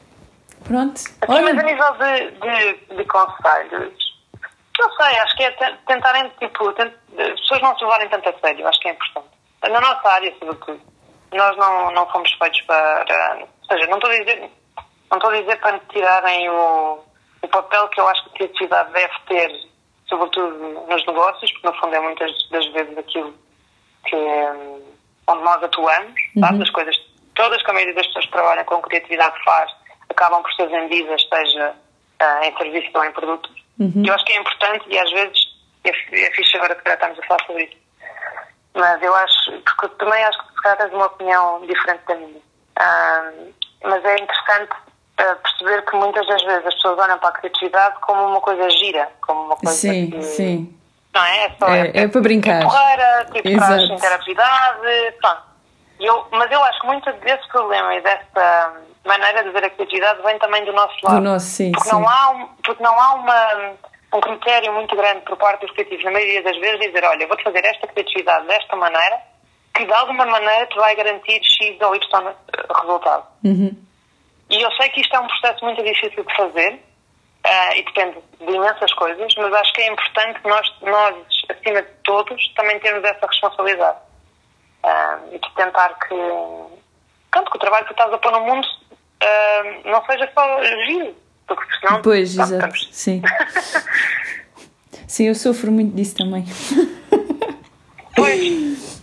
Pronto. 0.65 0.95
Assim, 0.97 1.15
Olha. 1.27 1.53
Mas 1.53 1.57
a 1.57 1.63
nível 1.63 1.93
de, 1.93 2.31
de, 2.31 2.95
de 2.97 3.05
conselhos, 3.05 4.08
não 4.79 4.91
sei, 4.93 5.19
acho 5.19 5.35
que 5.35 5.43
é 5.43 5.51
tentarem, 5.87 6.29
tipo, 6.39 6.73
tent, 6.73 6.93
as 7.17 7.39
pessoas 7.41 7.61
não 7.61 7.77
se 7.77 7.83
levarem 7.83 8.09
tanto 8.09 8.29
a 8.29 8.39
sério, 8.39 8.67
acho 8.67 8.79
que 8.79 8.89
é 8.89 8.91
importante. 8.91 9.27
Na 9.63 9.81
nossa 9.81 10.09
área, 10.09 10.33
sobretudo. 10.39 10.81
Nós 11.33 11.57
não, 11.57 11.91
não 11.91 12.09
fomos 12.09 12.31
feitos 12.33 12.61
para. 12.61 13.37
Ou 13.39 13.65
seja, 13.67 13.87
não 13.87 13.97
estou 13.97 14.09
a 14.09 14.17
dizer, 14.17 14.49
não 15.11 15.17
estou 15.17 15.29
a 15.29 15.39
dizer 15.39 15.59
para 15.59 15.79
tirarem 15.91 16.49
o, 16.49 16.99
o 17.43 17.47
papel 17.47 17.87
que 17.89 17.99
eu 17.99 18.07
acho 18.07 18.23
que 18.23 18.29
a 18.29 18.33
criatividade 18.33 18.91
deve 18.93 19.13
ter, 19.27 19.51
sobretudo 20.07 20.57
nos 20.87 21.05
negócios, 21.05 21.51
porque 21.51 21.67
no 21.67 21.73
fundo 21.75 21.95
é 21.95 21.99
muitas 21.99 22.49
das 22.49 22.65
vezes 22.71 22.97
aquilo 22.97 23.33
que, 24.05 24.15
onde 25.27 25.43
nós 25.43 25.61
atuamos, 25.61 26.19
uhum. 26.35 26.41
sabe? 26.41 26.63
As 26.63 26.69
coisas 26.71 27.09
todas 27.39 27.63
que 27.63 27.71
a 27.71 27.73
maioria 27.73 27.95
das 27.95 28.07
pessoas 28.07 28.25
que 28.25 28.31
trabalham 28.31 28.65
com 28.65 28.81
criatividade 28.81 29.43
faz 29.45 29.71
acabam 30.09 30.41
por 30.41 30.51
ser 30.53 30.67
vendidas, 30.67 31.21
seja 31.21 31.73
uh, 32.21 32.43
em 32.43 32.57
serviço 32.57 32.91
ou 32.93 33.05
em 33.05 33.11
produtos. 33.13 33.63
Uhum. 33.79 34.03
Eu 34.05 34.13
acho 34.13 34.25
que 34.25 34.33
é 34.33 34.39
importante 34.39 34.85
e 34.89 34.99
às 34.99 35.11
vezes 35.11 35.49
é, 35.83 35.89
é 35.89 36.31
fixe 36.31 36.57
agora 36.57 36.75
que 36.75 36.89
estamos 36.89 37.19
a 37.19 37.23
falar 37.23 37.45
sobre 37.45 37.63
isso. 37.63 37.77
Mas 38.75 39.01
eu 39.01 39.15
acho, 39.15 39.51
porque 39.63 39.95
também 39.97 40.23
acho 40.23 40.39
que 40.39 40.53
se 40.53 40.61
calhar 40.61 40.77
tens 40.77 40.93
uma 40.93 41.05
opinião 41.05 41.65
diferente 41.65 42.01
da 42.07 42.15
minha. 42.15 42.37
Uh, 42.37 43.53
mas 43.83 44.05
é 44.05 44.15
interessante 44.19 44.71
uh, 44.71 45.35
perceber 45.41 45.81
que 45.85 45.95
muitas 45.95 46.27
das 46.27 46.43
vezes 46.43 46.65
as 46.65 46.73
pessoas 46.75 46.99
olham 46.99 47.17
para 47.19 47.29
a 47.29 47.33
criatividade 47.33 47.99
como 48.01 48.25
uma 48.25 48.41
coisa 48.41 48.69
gira, 48.69 49.09
como 49.21 49.45
uma 49.45 49.55
coisa 49.55 49.75
sim, 49.75 50.11
que, 50.11 50.21
sim. 50.23 50.79
Não 51.13 51.23
é? 51.23 51.45
É, 51.45 51.55
só, 51.57 51.67
é, 51.67 51.87
é, 51.87 52.03
é 52.03 52.07
para 52.07 52.21
brincar. 52.21 52.63
Porreira, 52.63 53.25
tipo, 53.33 53.47
Exato. 53.47 53.65
traz 53.65 53.89
interatividade, 53.89 55.15
pronto. 55.19 55.41
Eu, 55.99 56.27
mas 56.31 56.51
eu 56.51 56.63
acho 56.63 56.79
que 56.79 56.87
muito 56.87 57.11
desse 57.13 57.47
problema 57.49 57.95
e 57.95 58.01
dessa 58.01 58.73
maneira 59.05 59.43
de 59.43 59.49
ver 59.51 59.65
a 59.65 59.69
criatividade 59.69 60.21
vem 60.23 60.37
também 60.39 60.65
do 60.65 60.73
nosso 60.73 60.95
lado. 61.03 61.15
Do 61.17 61.21
nosso, 61.21 61.45
sim, 61.45 61.71
porque 61.71 61.89
sim. 61.89 61.95
Não 61.95 62.07
há, 62.07 62.29
um, 62.31 62.47
porque 62.63 62.83
não 62.83 62.99
há 62.99 63.13
uma, 63.15 63.73
um 64.13 64.21
critério 64.21 64.73
muito 64.73 64.95
grande 64.95 65.21
por 65.21 65.37
parte 65.37 65.61
dos 65.65 65.71
criativos, 65.71 66.03
na 66.03 66.11
maioria 66.11 66.43
das 66.43 66.57
vezes, 66.57 66.79
dizer: 66.79 67.03
olha, 67.03 67.27
vou-te 67.27 67.43
fazer 67.43 67.63
esta 67.65 67.87
criatividade 67.87 68.47
desta 68.47 68.75
maneira, 68.75 69.19
que 69.75 69.85
de 69.85 69.93
alguma 69.93 70.25
maneira 70.25 70.65
te 70.67 70.75
vai 70.75 70.95
garantir 70.95 71.41
X 71.43 71.79
ou 71.81 71.95
Y 71.95 72.35
resultado. 72.81 73.27
Uhum. 73.43 73.89
E 74.49 74.61
eu 74.61 74.71
sei 74.73 74.89
que 74.89 75.01
isto 75.01 75.15
é 75.15 75.19
um 75.19 75.27
processo 75.27 75.63
muito 75.63 75.83
difícil 75.83 76.25
de 76.25 76.35
fazer 76.35 76.73
uh, 76.73 77.75
e 77.75 77.83
depende 77.83 78.17
de 78.39 78.51
imensas 78.51 78.91
coisas, 78.93 79.33
mas 79.37 79.53
acho 79.53 79.73
que 79.73 79.81
é 79.81 79.87
importante 79.91 80.39
que 80.41 80.47
nós, 80.47 80.73
nós 80.81 81.15
acima 81.49 81.81
de 81.83 81.89
todos, 82.03 82.53
também 82.55 82.79
temos 82.79 83.03
essa 83.03 83.27
responsabilidade. 83.27 83.97
Uh, 84.83 85.35
e 85.35 85.39
de 85.39 85.55
tentar 85.55 85.89
que, 85.99 86.15
tanto 87.31 87.51
que 87.51 87.57
o 87.57 87.59
trabalho 87.59 87.85
que 87.85 87.93
tu 87.93 87.97
estás 87.97 88.13
a 88.13 88.17
pôr 88.17 88.31
no 88.31 88.41
mundo 88.41 88.65
uh, 89.23 89.89
não 89.89 90.05
seja 90.05 90.29
só 90.33 90.63
giro, 90.85 91.15
porque 91.47 91.63
senão. 91.79 92.01
Pois, 92.01 92.31
exato. 92.31 92.53
Estamos. 92.53 92.89
Sim. 92.91 93.21
Sim, 95.07 95.25
eu 95.25 95.35
sofro 95.35 95.71
muito 95.71 95.95
disso 95.95 96.15
também. 96.15 96.45
Pois. 98.15 99.01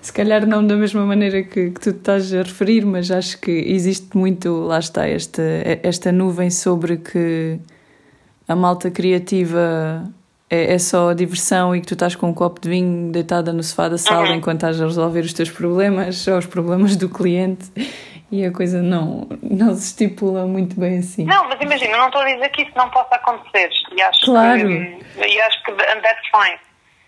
Se 0.00 0.12
calhar 0.12 0.46
não 0.46 0.66
da 0.66 0.74
mesma 0.74 1.04
maneira 1.04 1.42
que, 1.42 1.70
que 1.70 1.80
tu 1.80 1.90
estás 1.90 2.32
a 2.34 2.38
referir, 2.38 2.84
mas 2.84 3.10
acho 3.10 3.38
que 3.38 3.50
existe 3.50 4.16
muito, 4.16 4.48
lá 4.64 4.78
está, 4.78 5.06
esta, 5.06 5.42
esta 5.82 6.10
nuvem 6.10 6.50
sobre 6.50 6.96
que 6.96 7.60
a 8.48 8.56
malta 8.56 8.90
criativa 8.90 10.02
é, 10.48 10.74
é 10.74 10.78
só 10.78 11.12
diversão 11.12 11.76
e 11.76 11.80
que 11.80 11.86
tu 11.86 11.94
estás 11.94 12.16
com 12.16 12.30
um 12.30 12.34
copo 12.34 12.60
de 12.60 12.68
vinho 12.68 13.12
deitada 13.12 13.52
no 13.52 13.62
sofá 13.62 13.88
da 13.88 13.98
sala 13.98 14.30
uhum. 14.30 14.34
enquanto 14.36 14.56
estás 14.56 14.80
a 14.80 14.86
resolver 14.86 15.20
os 15.20 15.32
teus 15.32 15.50
problemas 15.50 16.26
ou 16.26 16.38
os 16.38 16.46
problemas 16.46 16.96
do 16.96 17.08
cliente 17.08 17.70
e 18.30 18.44
a 18.44 18.52
coisa 18.52 18.80
não, 18.80 19.26
não 19.42 19.74
se 19.74 19.88
estipula 19.88 20.46
muito 20.46 20.78
bem 20.78 20.98
assim. 20.98 21.24
Não, 21.24 21.48
mas 21.48 21.60
imagina, 21.60 21.96
não 21.96 22.06
estou 22.06 22.22
a 22.22 22.32
dizer 22.32 22.48
que 22.50 22.62
isso 22.62 22.72
não 22.76 22.88
possa 22.90 23.16
acontecer. 23.16 23.70
E 23.92 24.00
acho 24.00 24.26
claro. 24.26 24.60
Que, 24.60 25.26
e 25.26 25.40
acho 25.40 25.62
que 25.64 25.70
and 25.72 26.00
that's 26.00 26.28
fine. 26.30 26.58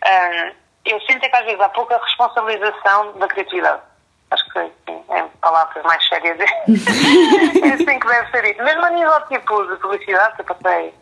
Uh, 0.05 0.55
eu 0.85 1.01
sinto 1.03 1.25
é 1.25 1.29
que 1.29 1.37
às 1.37 1.45
vezes 1.45 1.61
há 1.61 1.69
pouca 1.69 1.97
responsabilização 1.99 3.19
da 3.19 3.29
criatividade. 3.29 3.83
Acho 4.33 4.45
que 4.51 4.61
sim, 4.61 5.05
é 5.11 5.23
palavras 5.41 5.85
mais 5.85 6.09
sérias. 6.09 6.39
é 6.41 7.69
assim 7.69 7.99
que 7.99 8.07
deve 8.07 8.31
ser 8.31 8.45
isso. 8.45 8.63
Mesmo 8.65 8.85
a 8.85 8.91
nível 8.91 9.21
tipo 9.29 9.67
de 9.67 9.77
publicidade, 9.77 10.35
que 10.37 10.51
eu 10.51 10.55
passei, 10.57 10.95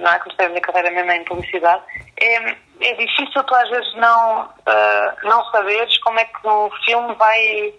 não 0.00 0.12
é? 0.12 0.18
Comecei 0.20 0.46
a 0.46 0.48
minha 0.50 0.60
carreira 0.60 0.90
mesmo 0.90 1.10
em 1.10 1.24
publicidade, 1.24 1.82
é, 2.20 2.56
é 2.82 2.94
difícil 2.94 3.42
tu 3.42 3.54
às 3.54 3.68
vezes 3.70 3.94
não, 3.96 4.42
uh, 4.44 5.28
não 5.28 5.44
saberes 5.46 5.98
como 6.02 6.20
é 6.20 6.24
que 6.24 6.46
um 6.46 6.70
filme 6.84 7.14
vai. 7.14 7.74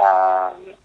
Uh, 0.00 0.81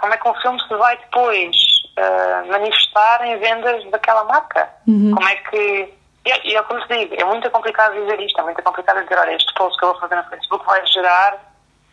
como 0.00 0.14
é 0.14 0.16
que 0.16 0.28
um 0.28 0.34
filme 0.34 0.60
se 0.62 0.74
vai 0.74 0.96
depois 0.96 1.56
uh, 1.98 2.50
manifestar 2.50 3.24
em 3.26 3.38
vendas 3.38 3.90
daquela 3.90 4.24
marca? 4.24 4.68
Uhum. 4.86 5.14
Como 5.14 5.28
é 5.28 5.36
que. 5.36 5.94
E 6.24 6.54
é 6.54 6.62
como 6.62 6.80
te 6.86 6.98
digo, 6.98 7.14
é 7.18 7.24
muito 7.24 7.50
complicado 7.50 7.94
dizer 7.94 8.20
isto, 8.20 8.38
é 8.38 8.44
muito 8.44 8.62
complicado 8.62 9.02
dizer, 9.02 9.18
olha, 9.18 9.34
este 9.34 9.54
post 9.54 9.78
que 9.78 9.84
eu 9.84 9.92
vou 9.92 10.00
fazer 10.00 10.16
no 10.16 10.24
Facebook 10.24 10.66
vai 10.66 10.86
gerar 10.86 11.38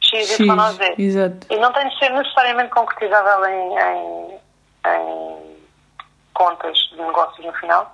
X, 0.02 0.38
Y 0.38 0.60
ou 0.60 0.72
Z. 0.74 0.96
Exato. 0.98 1.48
E 1.50 1.58
não 1.58 1.72
tem 1.72 1.88
de 1.88 1.98
ser 1.98 2.10
necessariamente 2.10 2.70
concretizável 2.72 3.46
em, 3.46 3.80
em, 3.80 4.40
em 4.86 5.58
contas 6.34 6.78
de 6.92 7.02
negócios 7.02 7.46
no 7.46 7.54
final, 7.54 7.90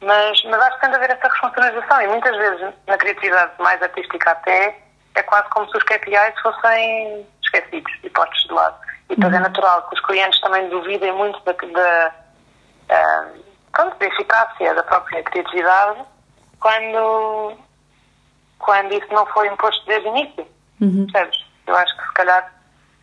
mas, 0.00 0.42
mas 0.44 0.60
acho 0.60 0.74
que 0.74 0.80
tem 0.80 0.90
de 0.90 0.96
haver 0.96 1.10
essa 1.10 1.28
responsabilização 1.28 2.02
e 2.02 2.08
muitas 2.08 2.36
vezes 2.36 2.74
na 2.86 2.98
criatividade 2.98 3.52
mais 3.58 3.80
artística 3.80 4.30
até 4.30 4.76
é 5.14 5.22
quase 5.22 5.48
como 5.50 5.70
se 5.70 5.76
os 5.76 5.84
KPIs 5.84 6.40
fossem 6.42 7.26
esquecidos 7.42 7.92
e 8.02 8.10
postos 8.10 8.42
de 8.44 8.52
lado. 8.52 8.76
E 9.10 9.16
depois 9.16 9.34
é 9.34 9.36
uhum. 9.36 9.42
natural 9.42 9.88
que 9.88 9.94
os 9.96 10.06
clientes 10.06 10.40
também 10.40 10.68
duvidem 10.68 11.12
muito 11.12 11.40
da, 11.44 11.52
da, 11.52 12.14
uh, 13.82 13.98
da 13.98 14.06
eficácia 14.06 14.74
da 14.74 14.82
própria 14.84 15.22
criatividade 15.24 16.00
quando, 16.60 17.56
quando 18.60 18.92
isso 18.92 19.12
não 19.12 19.26
foi 19.26 19.48
imposto 19.48 19.84
desde 19.86 20.08
o 20.08 20.16
início. 20.16 20.46
Uhum. 20.80 21.06
Percebes? 21.10 21.44
Eu 21.66 21.76
acho 21.76 21.96
que 21.96 22.04
se 22.04 22.14
calhar 22.14 22.52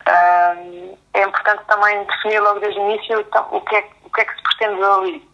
uh, 0.07 0.97
é 1.13 1.23
importante 1.23 1.63
também 1.67 2.03
definir 2.05 2.39
logo 2.39 2.59
desde 2.61 2.79
o 2.79 2.89
início 2.89 3.19
então, 3.19 3.45
o, 3.51 3.59
que 3.61 3.75
é, 3.75 3.89
o 4.05 4.09
que 4.09 4.21
é 4.21 4.25
que 4.25 4.35
se 4.35 4.43
pretende 4.43 4.81
ali. 4.83 5.29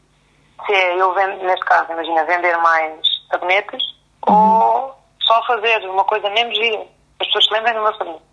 Se 0.66 0.74
é 0.74 1.00
eu 1.00 1.14
vendo, 1.14 1.44
neste 1.44 1.66
caso, 1.66 1.92
imagina, 1.92 2.24
vender 2.24 2.58
mais 2.58 3.00
sabonetes 3.30 3.84
uhum. 4.28 4.34
ou 4.34 4.96
só 5.22 5.46
fazer 5.46 5.88
uma 5.88 6.04
coisa 6.06 6.28
mesmo 6.32 6.54
gira. 6.56 6.88
As 7.20 7.28
pessoas 7.28 7.46
se 7.46 7.54
lembrem 7.54 7.74
do 7.76 7.84
meu 7.84 7.94
sabonete. 7.96 8.24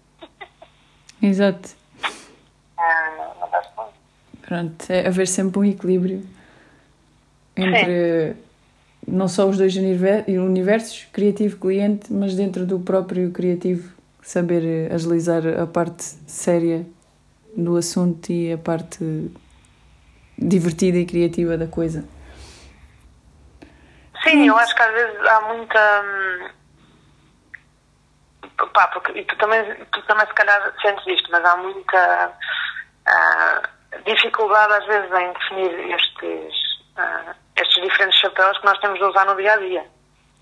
Exato. 1.22 1.79
Pronto, 4.50 4.84
é 4.88 5.06
haver 5.06 5.28
sempre 5.28 5.60
um 5.60 5.64
equilíbrio 5.64 6.26
entre 7.56 8.34
não 9.06 9.28
só 9.28 9.48
os 9.48 9.56
dois 9.56 9.76
universos, 9.76 11.06
criativo-cliente, 11.12 12.12
mas 12.12 12.34
dentro 12.34 12.66
do 12.66 12.80
próprio 12.80 13.30
criativo, 13.30 13.94
saber 14.20 14.92
agilizar 14.92 15.46
a 15.46 15.68
parte 15.68 16.02
séria 16.02 16.84
do 17.56 17.76
assunto 17.76 18.32
e 18.32 18.52
a 18.52 18.58
parte 18.58 19.30
divertida 20.36 20.98
e 20.98 21.06
criativa 21.06 21.56
da 21.56 21.68
coisa. 21.68 22.04
Sim, 24.24 24.48
eu 24.48 24.56
acho 24.56 24.74
que 24.74 24.82
às 24.82 24.92
vezes 24.92 25.26
há 25.28 25.40
muita. 25.42 26.02
Hum, 26.02 26.50
pá, 28.74 28.88
porque, 28.88 29.12
e 29.12 29.24
tu 29.26 29.36
também, 29.36 29.62
tu 29.92 30.02
também 30.08 30.26
se 30.26 30.34
calhar 30.34 30.74
sentes 30.82 31.06
isto, 31.06 31.30
mas 31.30 31.44
há 31.44 31.56
muita 31.56 32.32
uh, 33.06 33.79
dificuldade 34.04 34.72
às 34.72 34.86
vezes 34.86 35.10
em 35.12 35.32
definir 35.32 35.94
estes, 35.94 36.54
uh, 36.98 37.34
estes 37.56 37.82
diferentes 37.82 38.18
chapéus 38.20 38.58
que 38.58 38.66
nós 38.66 38.78
temos 38.78 38.98
de 38.98 39.04
usar 39.04 39.24
no 39.26 39.36
dia 39.36 39.54
a 39.54 39.56
dia. 39.56 39.86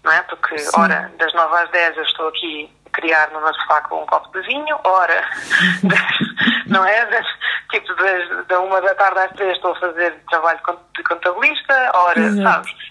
Não 0.04 0.12
é? 0.12 0.22
Porque, 0.22 0.58
Sim. 0.58 0.80
ora, 0.80 1.12
das 1.18 1.32
9 1.34 1.56
às 1.56 1.70
10 1.70 1.96
eu 1.96 2.02
estou 2.04 2.28
aqui 2.28 2.70
a 2.86 2.90
criar 2.90 3.30
no 3.30 3.40
meu 3.40 3.52
sofá 3.54 3.80
com 3.82 4.02
um 4.02 4.06
copo 4.06 4.30
de 4.32 4.46
vinho, 4.46 4.78
ora, 4.84 5.28
não 6.66 6.84
é? 6.84 7.04
Das, 7.06 7.26
tipo, 7.70 7.94
das, 7.96 8.46
da 8.46 8.60
1 8.60 8.70
da 8.80 8.94
tarde 8.94 9.18
às 9.18 9.32
3 9.32 9.56
estou 9.56 9.72
a 9.72 9.80
fazer 9.80 10.14
trabalho 10.30 10.60
de 10.96 11.02
contabilista, 11.02 11.90
ora, 11.94 12.20
Exato. 12.20 12.42
sabes? 12.42 12.88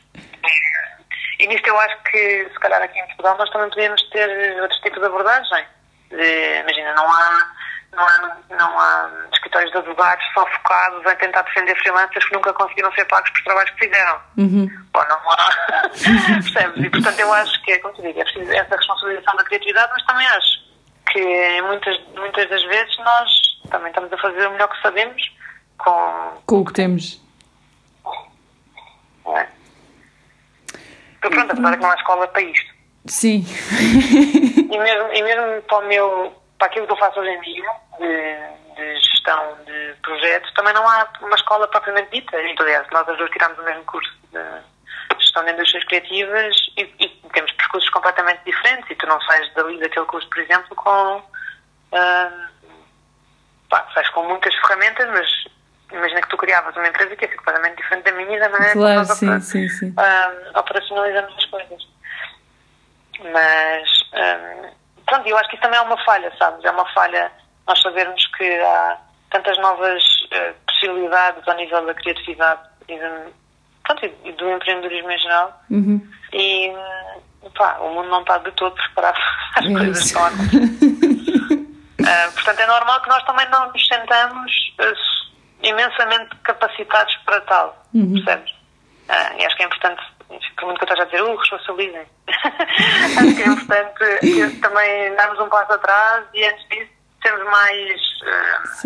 E 1.39 1.47
nisto 1.47 1.67
eu 1.67 1.79
acho 1.79 1.97
que, 2.03 2.49
se 2.51 2.59
calhar 2.59 2.81
aqui 2.81 2.99
em 2.99 3.05
Portugal, 3.07 3.37
nós 3.37 3.49
também 3.51 3.69
podíamos 3.69 4.01
ter 4.09 4.61
outros 4.61 4.79
tipos 4.81 4.99
de 4.99 5.05
abordagem. 5.05 5.65
De, 6.09 6.59
imagina, 6.61 6.93
não 6.93 7.11
há 7.11 7.51
não 7.97 8.07
há, 8.07 8.37
não 8.51 8.79
há 8.79 9.09
escritórios 9.33 9.71
de 9.71 9.77
advogados 9.79 10.23
só 10.33 10.45
focados 10.45 11.03
em 11.11 11.15
tentar 11.15 11.41
defender 11.41 11.75
freelancers 11.81 12.25
que 12.25 12.33
nunca 12.35 12.53
conseguiram 12.53 12.91
ser 12.93 13.05
pagos 13.05 13.29
pelos 13.31 13.43
trabalhos 13.45 13.71
que 13.71 13.85
fizeram. 13.85 14.19
Uhum. 14.37 14.69
Bom, 14.93 15.03
não 15.09 15.31
há. 15.31 15.89
Percebes? 15.89 16.85
E 16.85 16.89
portanto 16.89 17.19
eu 17.19 17.33
acho 17.33 17.63
que, 17.63 17.77
como 17.79 17.93
te 17.95 18.03
digo, 18.03 18.19
é 18.19 18.23
preciso 18.23 18.51
essa 18.51 18.75
responsabilização 18.75 19.35
da 19.35 19.43
criatividade, 19.43 19.91
mas 19.93 20.05
também 20.05 20.27
acho 20.27 20.67
que 21.11 21.61
muitas, 21.63 21.99
muitas 22.15 22.49
das 22.49 22.63
vezes 22.65 22.97
nós 22.99 23.29
também 23.71 23.89
estamos 23.89 24.13
a 24.13 24.17
fazer 24.17 24.47
o 24.47 24.51
melhor 24.51 24.69
que 24.69 24.81
sabemos 24.81 25.35
com, 25.79 26.41
com 26.45 26.59
o 26.59 26.65
que 26.65 26.73
temos. 26.73 27.19
É? 29.25 29.47
Pronto, 31.19 31.51
apesar 31.51 31.71
de 31.71 31.77
que 31.77 31.83
não 31.83 31.91
há 31.91 31.95
escola 31.95 32.27
para 32.27 32.41
isto. 32.43 32.77
Sim. 33.07 33.45
e, 34.71 34.77
mesmo, 34.77 35.13
e 35.13 35.23
mesmo 35.23 35.61
para 35.63 35.77
o 35.79 35.87
meu 35.87 36.46
para 36.57 36.67
aquilo 36.67 36.87
que 36.87 36.93
eu 36.93 36.97
faço 36.97 37.19
hoje 37.19 37.29
em 37.29 37.41
dia, 37.41 37.69
de, 37.99 38.75
de 38.75 38.95
gestão 39.01 39.57
de 39.65 39.95
projetos, 40.01 40.51
também 40.53 40.73
não 40.73 40.87
há 40.87 41.07
uma 41.21 41.35
escola 41.35 41.67
propriamente 41.67 42.11
dita. 42.11 42.37
Aliás, 42.37 42.87
nós 42.91 43.07
as 43.07 43.17
duas 43.17 43.29
tiramos 43.31 43.57
o 43.59 43.63
mesmo 43.63 43.83
curso 43.85 44.11
de 44.31 45.19
gestão 45.19 45.43
de 45.45 45.51
indústrias 45.51 45.83
criativas 45.85 46.55
e, 46.77 46.81
e, 46.99 47.09
temos 47.33 47.51
percursos 47.53 47.89
completamente 47.91 48.41
diferentes. 48.45 48.89
E 48.89 48.95
tu 48.95 49.05
não 49.07 49.21
sais 49.21 49.53
dali 49.53 49.79
daquele 49.79 50.05
curso, 50.05 50.27
por 50.29 50.39
exemplo, 50.39 50.75
com. 50.75 51.17
Uh, 51.91 52.47
pá, 53.69 53.87
sais 53.93 54.09
com 54.09 54.23
muitas 54.23 54.53
ferramentas, 54.55 55.07
mas 55.09 55.45
imagina 55.91 56.21
que 56.21 56.29
tu 56.29 56.37
criavas 56.37 56.75
uma 56.75 56.87
empresa 56.87 57.15
que 57.15 57.25
é 57.25 57.27
completamente 57.29 57.77
diferente 57.77 58.03
da 58.03 58.11
minha 58.13 58.35
e 58.35 58.39
da 58.39 58.49
maneira 58.49 58.73
claro, 58.73 58.95
nós 58.95 59.17
sim, 59.17 59.39
sim, 59.41 59.69
sim. 59.69 59.89
Uh, 59.91 60.59
operacionalizamos 60.59 61.35
as 61.37 61.45
coisas. 61.45 61.87
Mas. 63.31 63.89
Um, 64.13 64.86
pronto, 65.07 65.27
eu 65.27 65.37
acho 65.37 65.49
que 65.49 65.55
isso 65.55 65.63
também 65.63 65.79
é 65.79 65.81
uma 65.81 65.97
falha, 66.03 66.31
sabes? 66.37 66.63
É 66.63 66.71
uma 66.71 66.85
falha 66.93 67.31
nós 67.67 67.81
sabermos 67.81 68.25
que 68.37 68.59
há 68.59 68.97
tantas 69.31 69.57
novas 69.57 70.03
uh, 70.03 70.53
possibilidades 70.67 71.47
ao 71.47 71.55
nível 71.55 71.85
da 71.85 71.93
criatividade 71.93 72.61
e, 72.87 72.97
de, 72.97 73.09
pronto, 73.83 74.05
e 74.23 74.31
do 74.33 74.51
empreendedorismo 74.51 75.11
em 75.11 75.19
geral. 75.19 75.61
Uhum. 75.69 76.07
E 76.33 76.73
pá, 77.55 77.77
o 77.79 77.93
mundo 77.93 78.09
não 78.09 78.21
está 78.21 78.37
de 78.37 78.51
todo 78.51 78.75
preparado 78.75 79.17
para 79.53 79.65
as 79.65 79.65
é 79.65 79.73
coisas 79.73 79.99
que 79.99 80.05
estão 80.05 80.25
a 80.25 80.29
uh, 80.29 80.33
portanto, 82.33 82.59
é 82.59 82.67
normal 82.67 83.01
que 83.01 83.09
nós 83.09 83.23
também 83.23 83.49
não 83.49 83.71
nos 83.71 83.87
sentamos 83.87 84.51
uh, 84.79 84.93
imensamente 85.63 86.35
capacitados 86.43 87.15
para 87.25 87.41
tal, 87.41 87.83
uhum. 87.93 88.13
percebes? 88.13 88.55
e 89.39 89.45
acho 89.45 89.55
que 89.55 89.63
é 89.63 89.65
importante 89.65 90.03
por 90.55 90.65
muito 90.65 90.77
que 90.77 90.83
eu 90.83 90.87
esteja 90.87 91.03
a 91.03 91.05
dizer, 91.05 91.21
uh, 91.23 91.35
responsabilizem. 91.35 92.05
Acho 93.17 93.35
que 93.35 93.41
é 93.41 93.47
importante 93.47 94.59
também 94.61 95.15
darmos 95.15 95.39
um 95.39 95.49
passo 95.49 95.73
atrás 95.73 96.25
e 96.33 96.45
antes 96.45 96.67
disso 96.69 96.97
termos 97.21 97.43
mais. 97.45 98.01
Uh, 98.21 98.81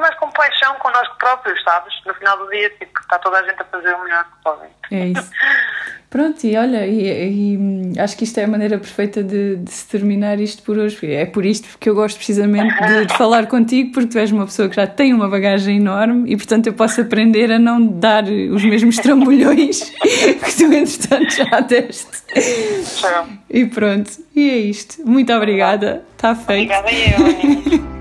mais 0.00 0.14
compaixão 0.16 0.74
connosco 0.76 1.16
próprios, 1.18 1.62
sabes? 1.62 1.94
No 2.04 2.14
final 2.14 2.38
do 2.38 2.48
dia, 2.50 2.70
tipo, 2.70 3.00
está 3.00 3.18
toda 3.18 3.38
a 3.38 3.42
gente 3.42 3.60
a 3.60 3.64
fazer 3.64 3.94
o 3.94 4.02
melhor 4.02 4.24
que 4.24 4.42
podem. 4.42 4.70
É 4.90 5.06
isso. 5.06 5.30
Pronto, 6.14 6.46
e 6.46 6.56
olha, 6.56 6.86
e, 6.86 7.54
e, 7.54 7.56
hum, 7.56 7.92
acho 7.98 8.16
que 8.16 8.22
isto 8.22 8.38
é 8.38 8.44
a 8.44 8.46
maneira 8.46 8.78
perfeita 8.78 9.20
de, 9.20 9.56
de, 9.56 9.68
se 9.68 9.84
terminar 9.88 10.38
isto 10.38 10.62
por 10.62 10.78
hoje. 10.78 11.12
É 11.12 11.26
por 11.26 11.44
isto 11.44 11.76
que 11.76 11.90
eu 11.90 11.94
gosto 11.96 12.18
precisamente 12.18 12.72
de, 12.86 13.06
de, 13.06 13.18
falar 13.18 13.46
contigo, 13.48 13.90
porque 13.90 14.10
tu 14.10 14.18
és 14.20 14.30
uma 14.30 14.44
pessoa 14.44 14.68
que 14.68 14.76
já 14.76 14.86
tem 14.86 15.12
uma 15.12 15.28
bagagem 15.28 15.78
enorme 15.78 16.30
e, 16.30 16.36
portanto, 16.36 16.68
eu 16.68 16.72
posso 16.72 17.00
aprender 17.00 17.50
a 17.50 17.58
não 17.58 17.84
dar 17.84 18.22
os 18.26 18.64
mesmos 18.64 18.96
trambolhões 18.98 19.90
que 19.90 20.56
tu, 20.56 20.72
entretanto, 20.72 21.34
já 21.34 21.58
deste. 21.58 22.22
E 23.50 23.66
pronto, 23.66 24.12
e 24.36 24.50
é 24.50 24.58
isto. 24.58 25.04
Muito 25.04 25.32
obrigada. 25.32 26.04
Está 26.14 26.36
feito. 26.36 26.72
Obrigada 26.72 26.92
eu, 26.92 27.93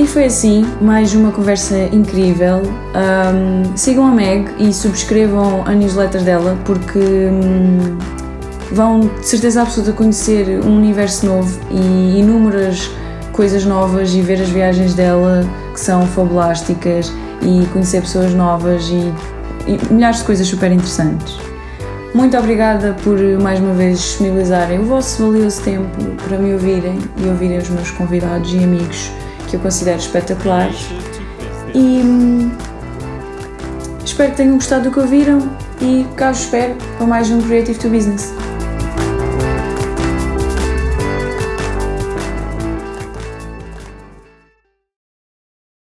E 0.00 0.06
foi 0.06 0.24
assim, 0.24 0.64
mais 0.80 1.14
uma 1.14 1.30
conversa 1.30 1.76
incrível. 1.92 2.62
Um, 2.64 3.76
sigam 3.76 4.06
a 4.06 4.10
Meg 4.10 4.48
e 4.58 4.72
subscrevam 4.72 5.62
a 5.66 5.74
newsletter 5.74 6.22
dela 6.22 6.56
porque 6.64 6.98
um, 6.98 7.98
vão 8.72 9.00
de 9.00 9.26
certeza 9.26 9.60
absoluta 9.60 9.92
conhecer 9.92 10.58
um 10.64 10.78
universo 10.78 11.26
novo 11.26 11.60
e 11.70 12.18
inúmeras 12.18 12.90
coisas 13.30 13.66
novas 13.66 14.14
e 14.14 14.22
ver 14.22 14.40
as 14.40 14.48
viagens 14.48 14.94
dela 14.94 15.44
que 15.74 15.80
são 15.80 16.06
fabulásticas 16.06 17.12
e 17.42 17.66
conhecer 17.66 18.00
pessoas 18.00 18.32
novas 18.32 18.88
e, 18.88 19.12
e 19.70 19.92
milhares 19.92 20.20
de 20.20 20.24
coisas 20.24 20.46
super 20.46 20.72
interessantes. 20.72 21.36
Muito 22.14 22.38
obrigada 22.38 22.96
por 23.04 23.18
mais 23.42 23.60
uma 23.60 23.74
vez 23.74 23.98
disponibilizarem 23.98 24.78
o 24.78 24.86
vosso 24.86 25.26
valioso 25.26 25.60
tempo 25.60 26.02
para 26.26 26.38
me 26.38 26.54
ouvirem 26.54 26.98
e 27.18 27.28
ouvirem 27.28 27.58
os 27.58 27.68
meus 27.68 27.90
convidados 27.90 28.50
e 28.54 28.64
amigos 28.64 29.12
que 29.50 29.56
eu 29.56 29.60
considero 29.60 29.98
espetaculares. 29.98 30.86
E 31.74 31.78
hum, 31.78 32.50
espero 34.04 34.30
que 34.30 34.36
tenham 34.36 34.54
gostado 34.54 34.84
do 34.84 34.92
que 34.92 35.00
ouviram 35.00 35.50
e 35.80 36.06
cá 36.16 36.30
os 36.30 36.40
espero 36.40 36.76
para 36.96 37.06
mais 37.06 37.30
um 37.30 37.42
Creative 37.42 37.78
to 37.78 37.88
Business. 37.88 38.32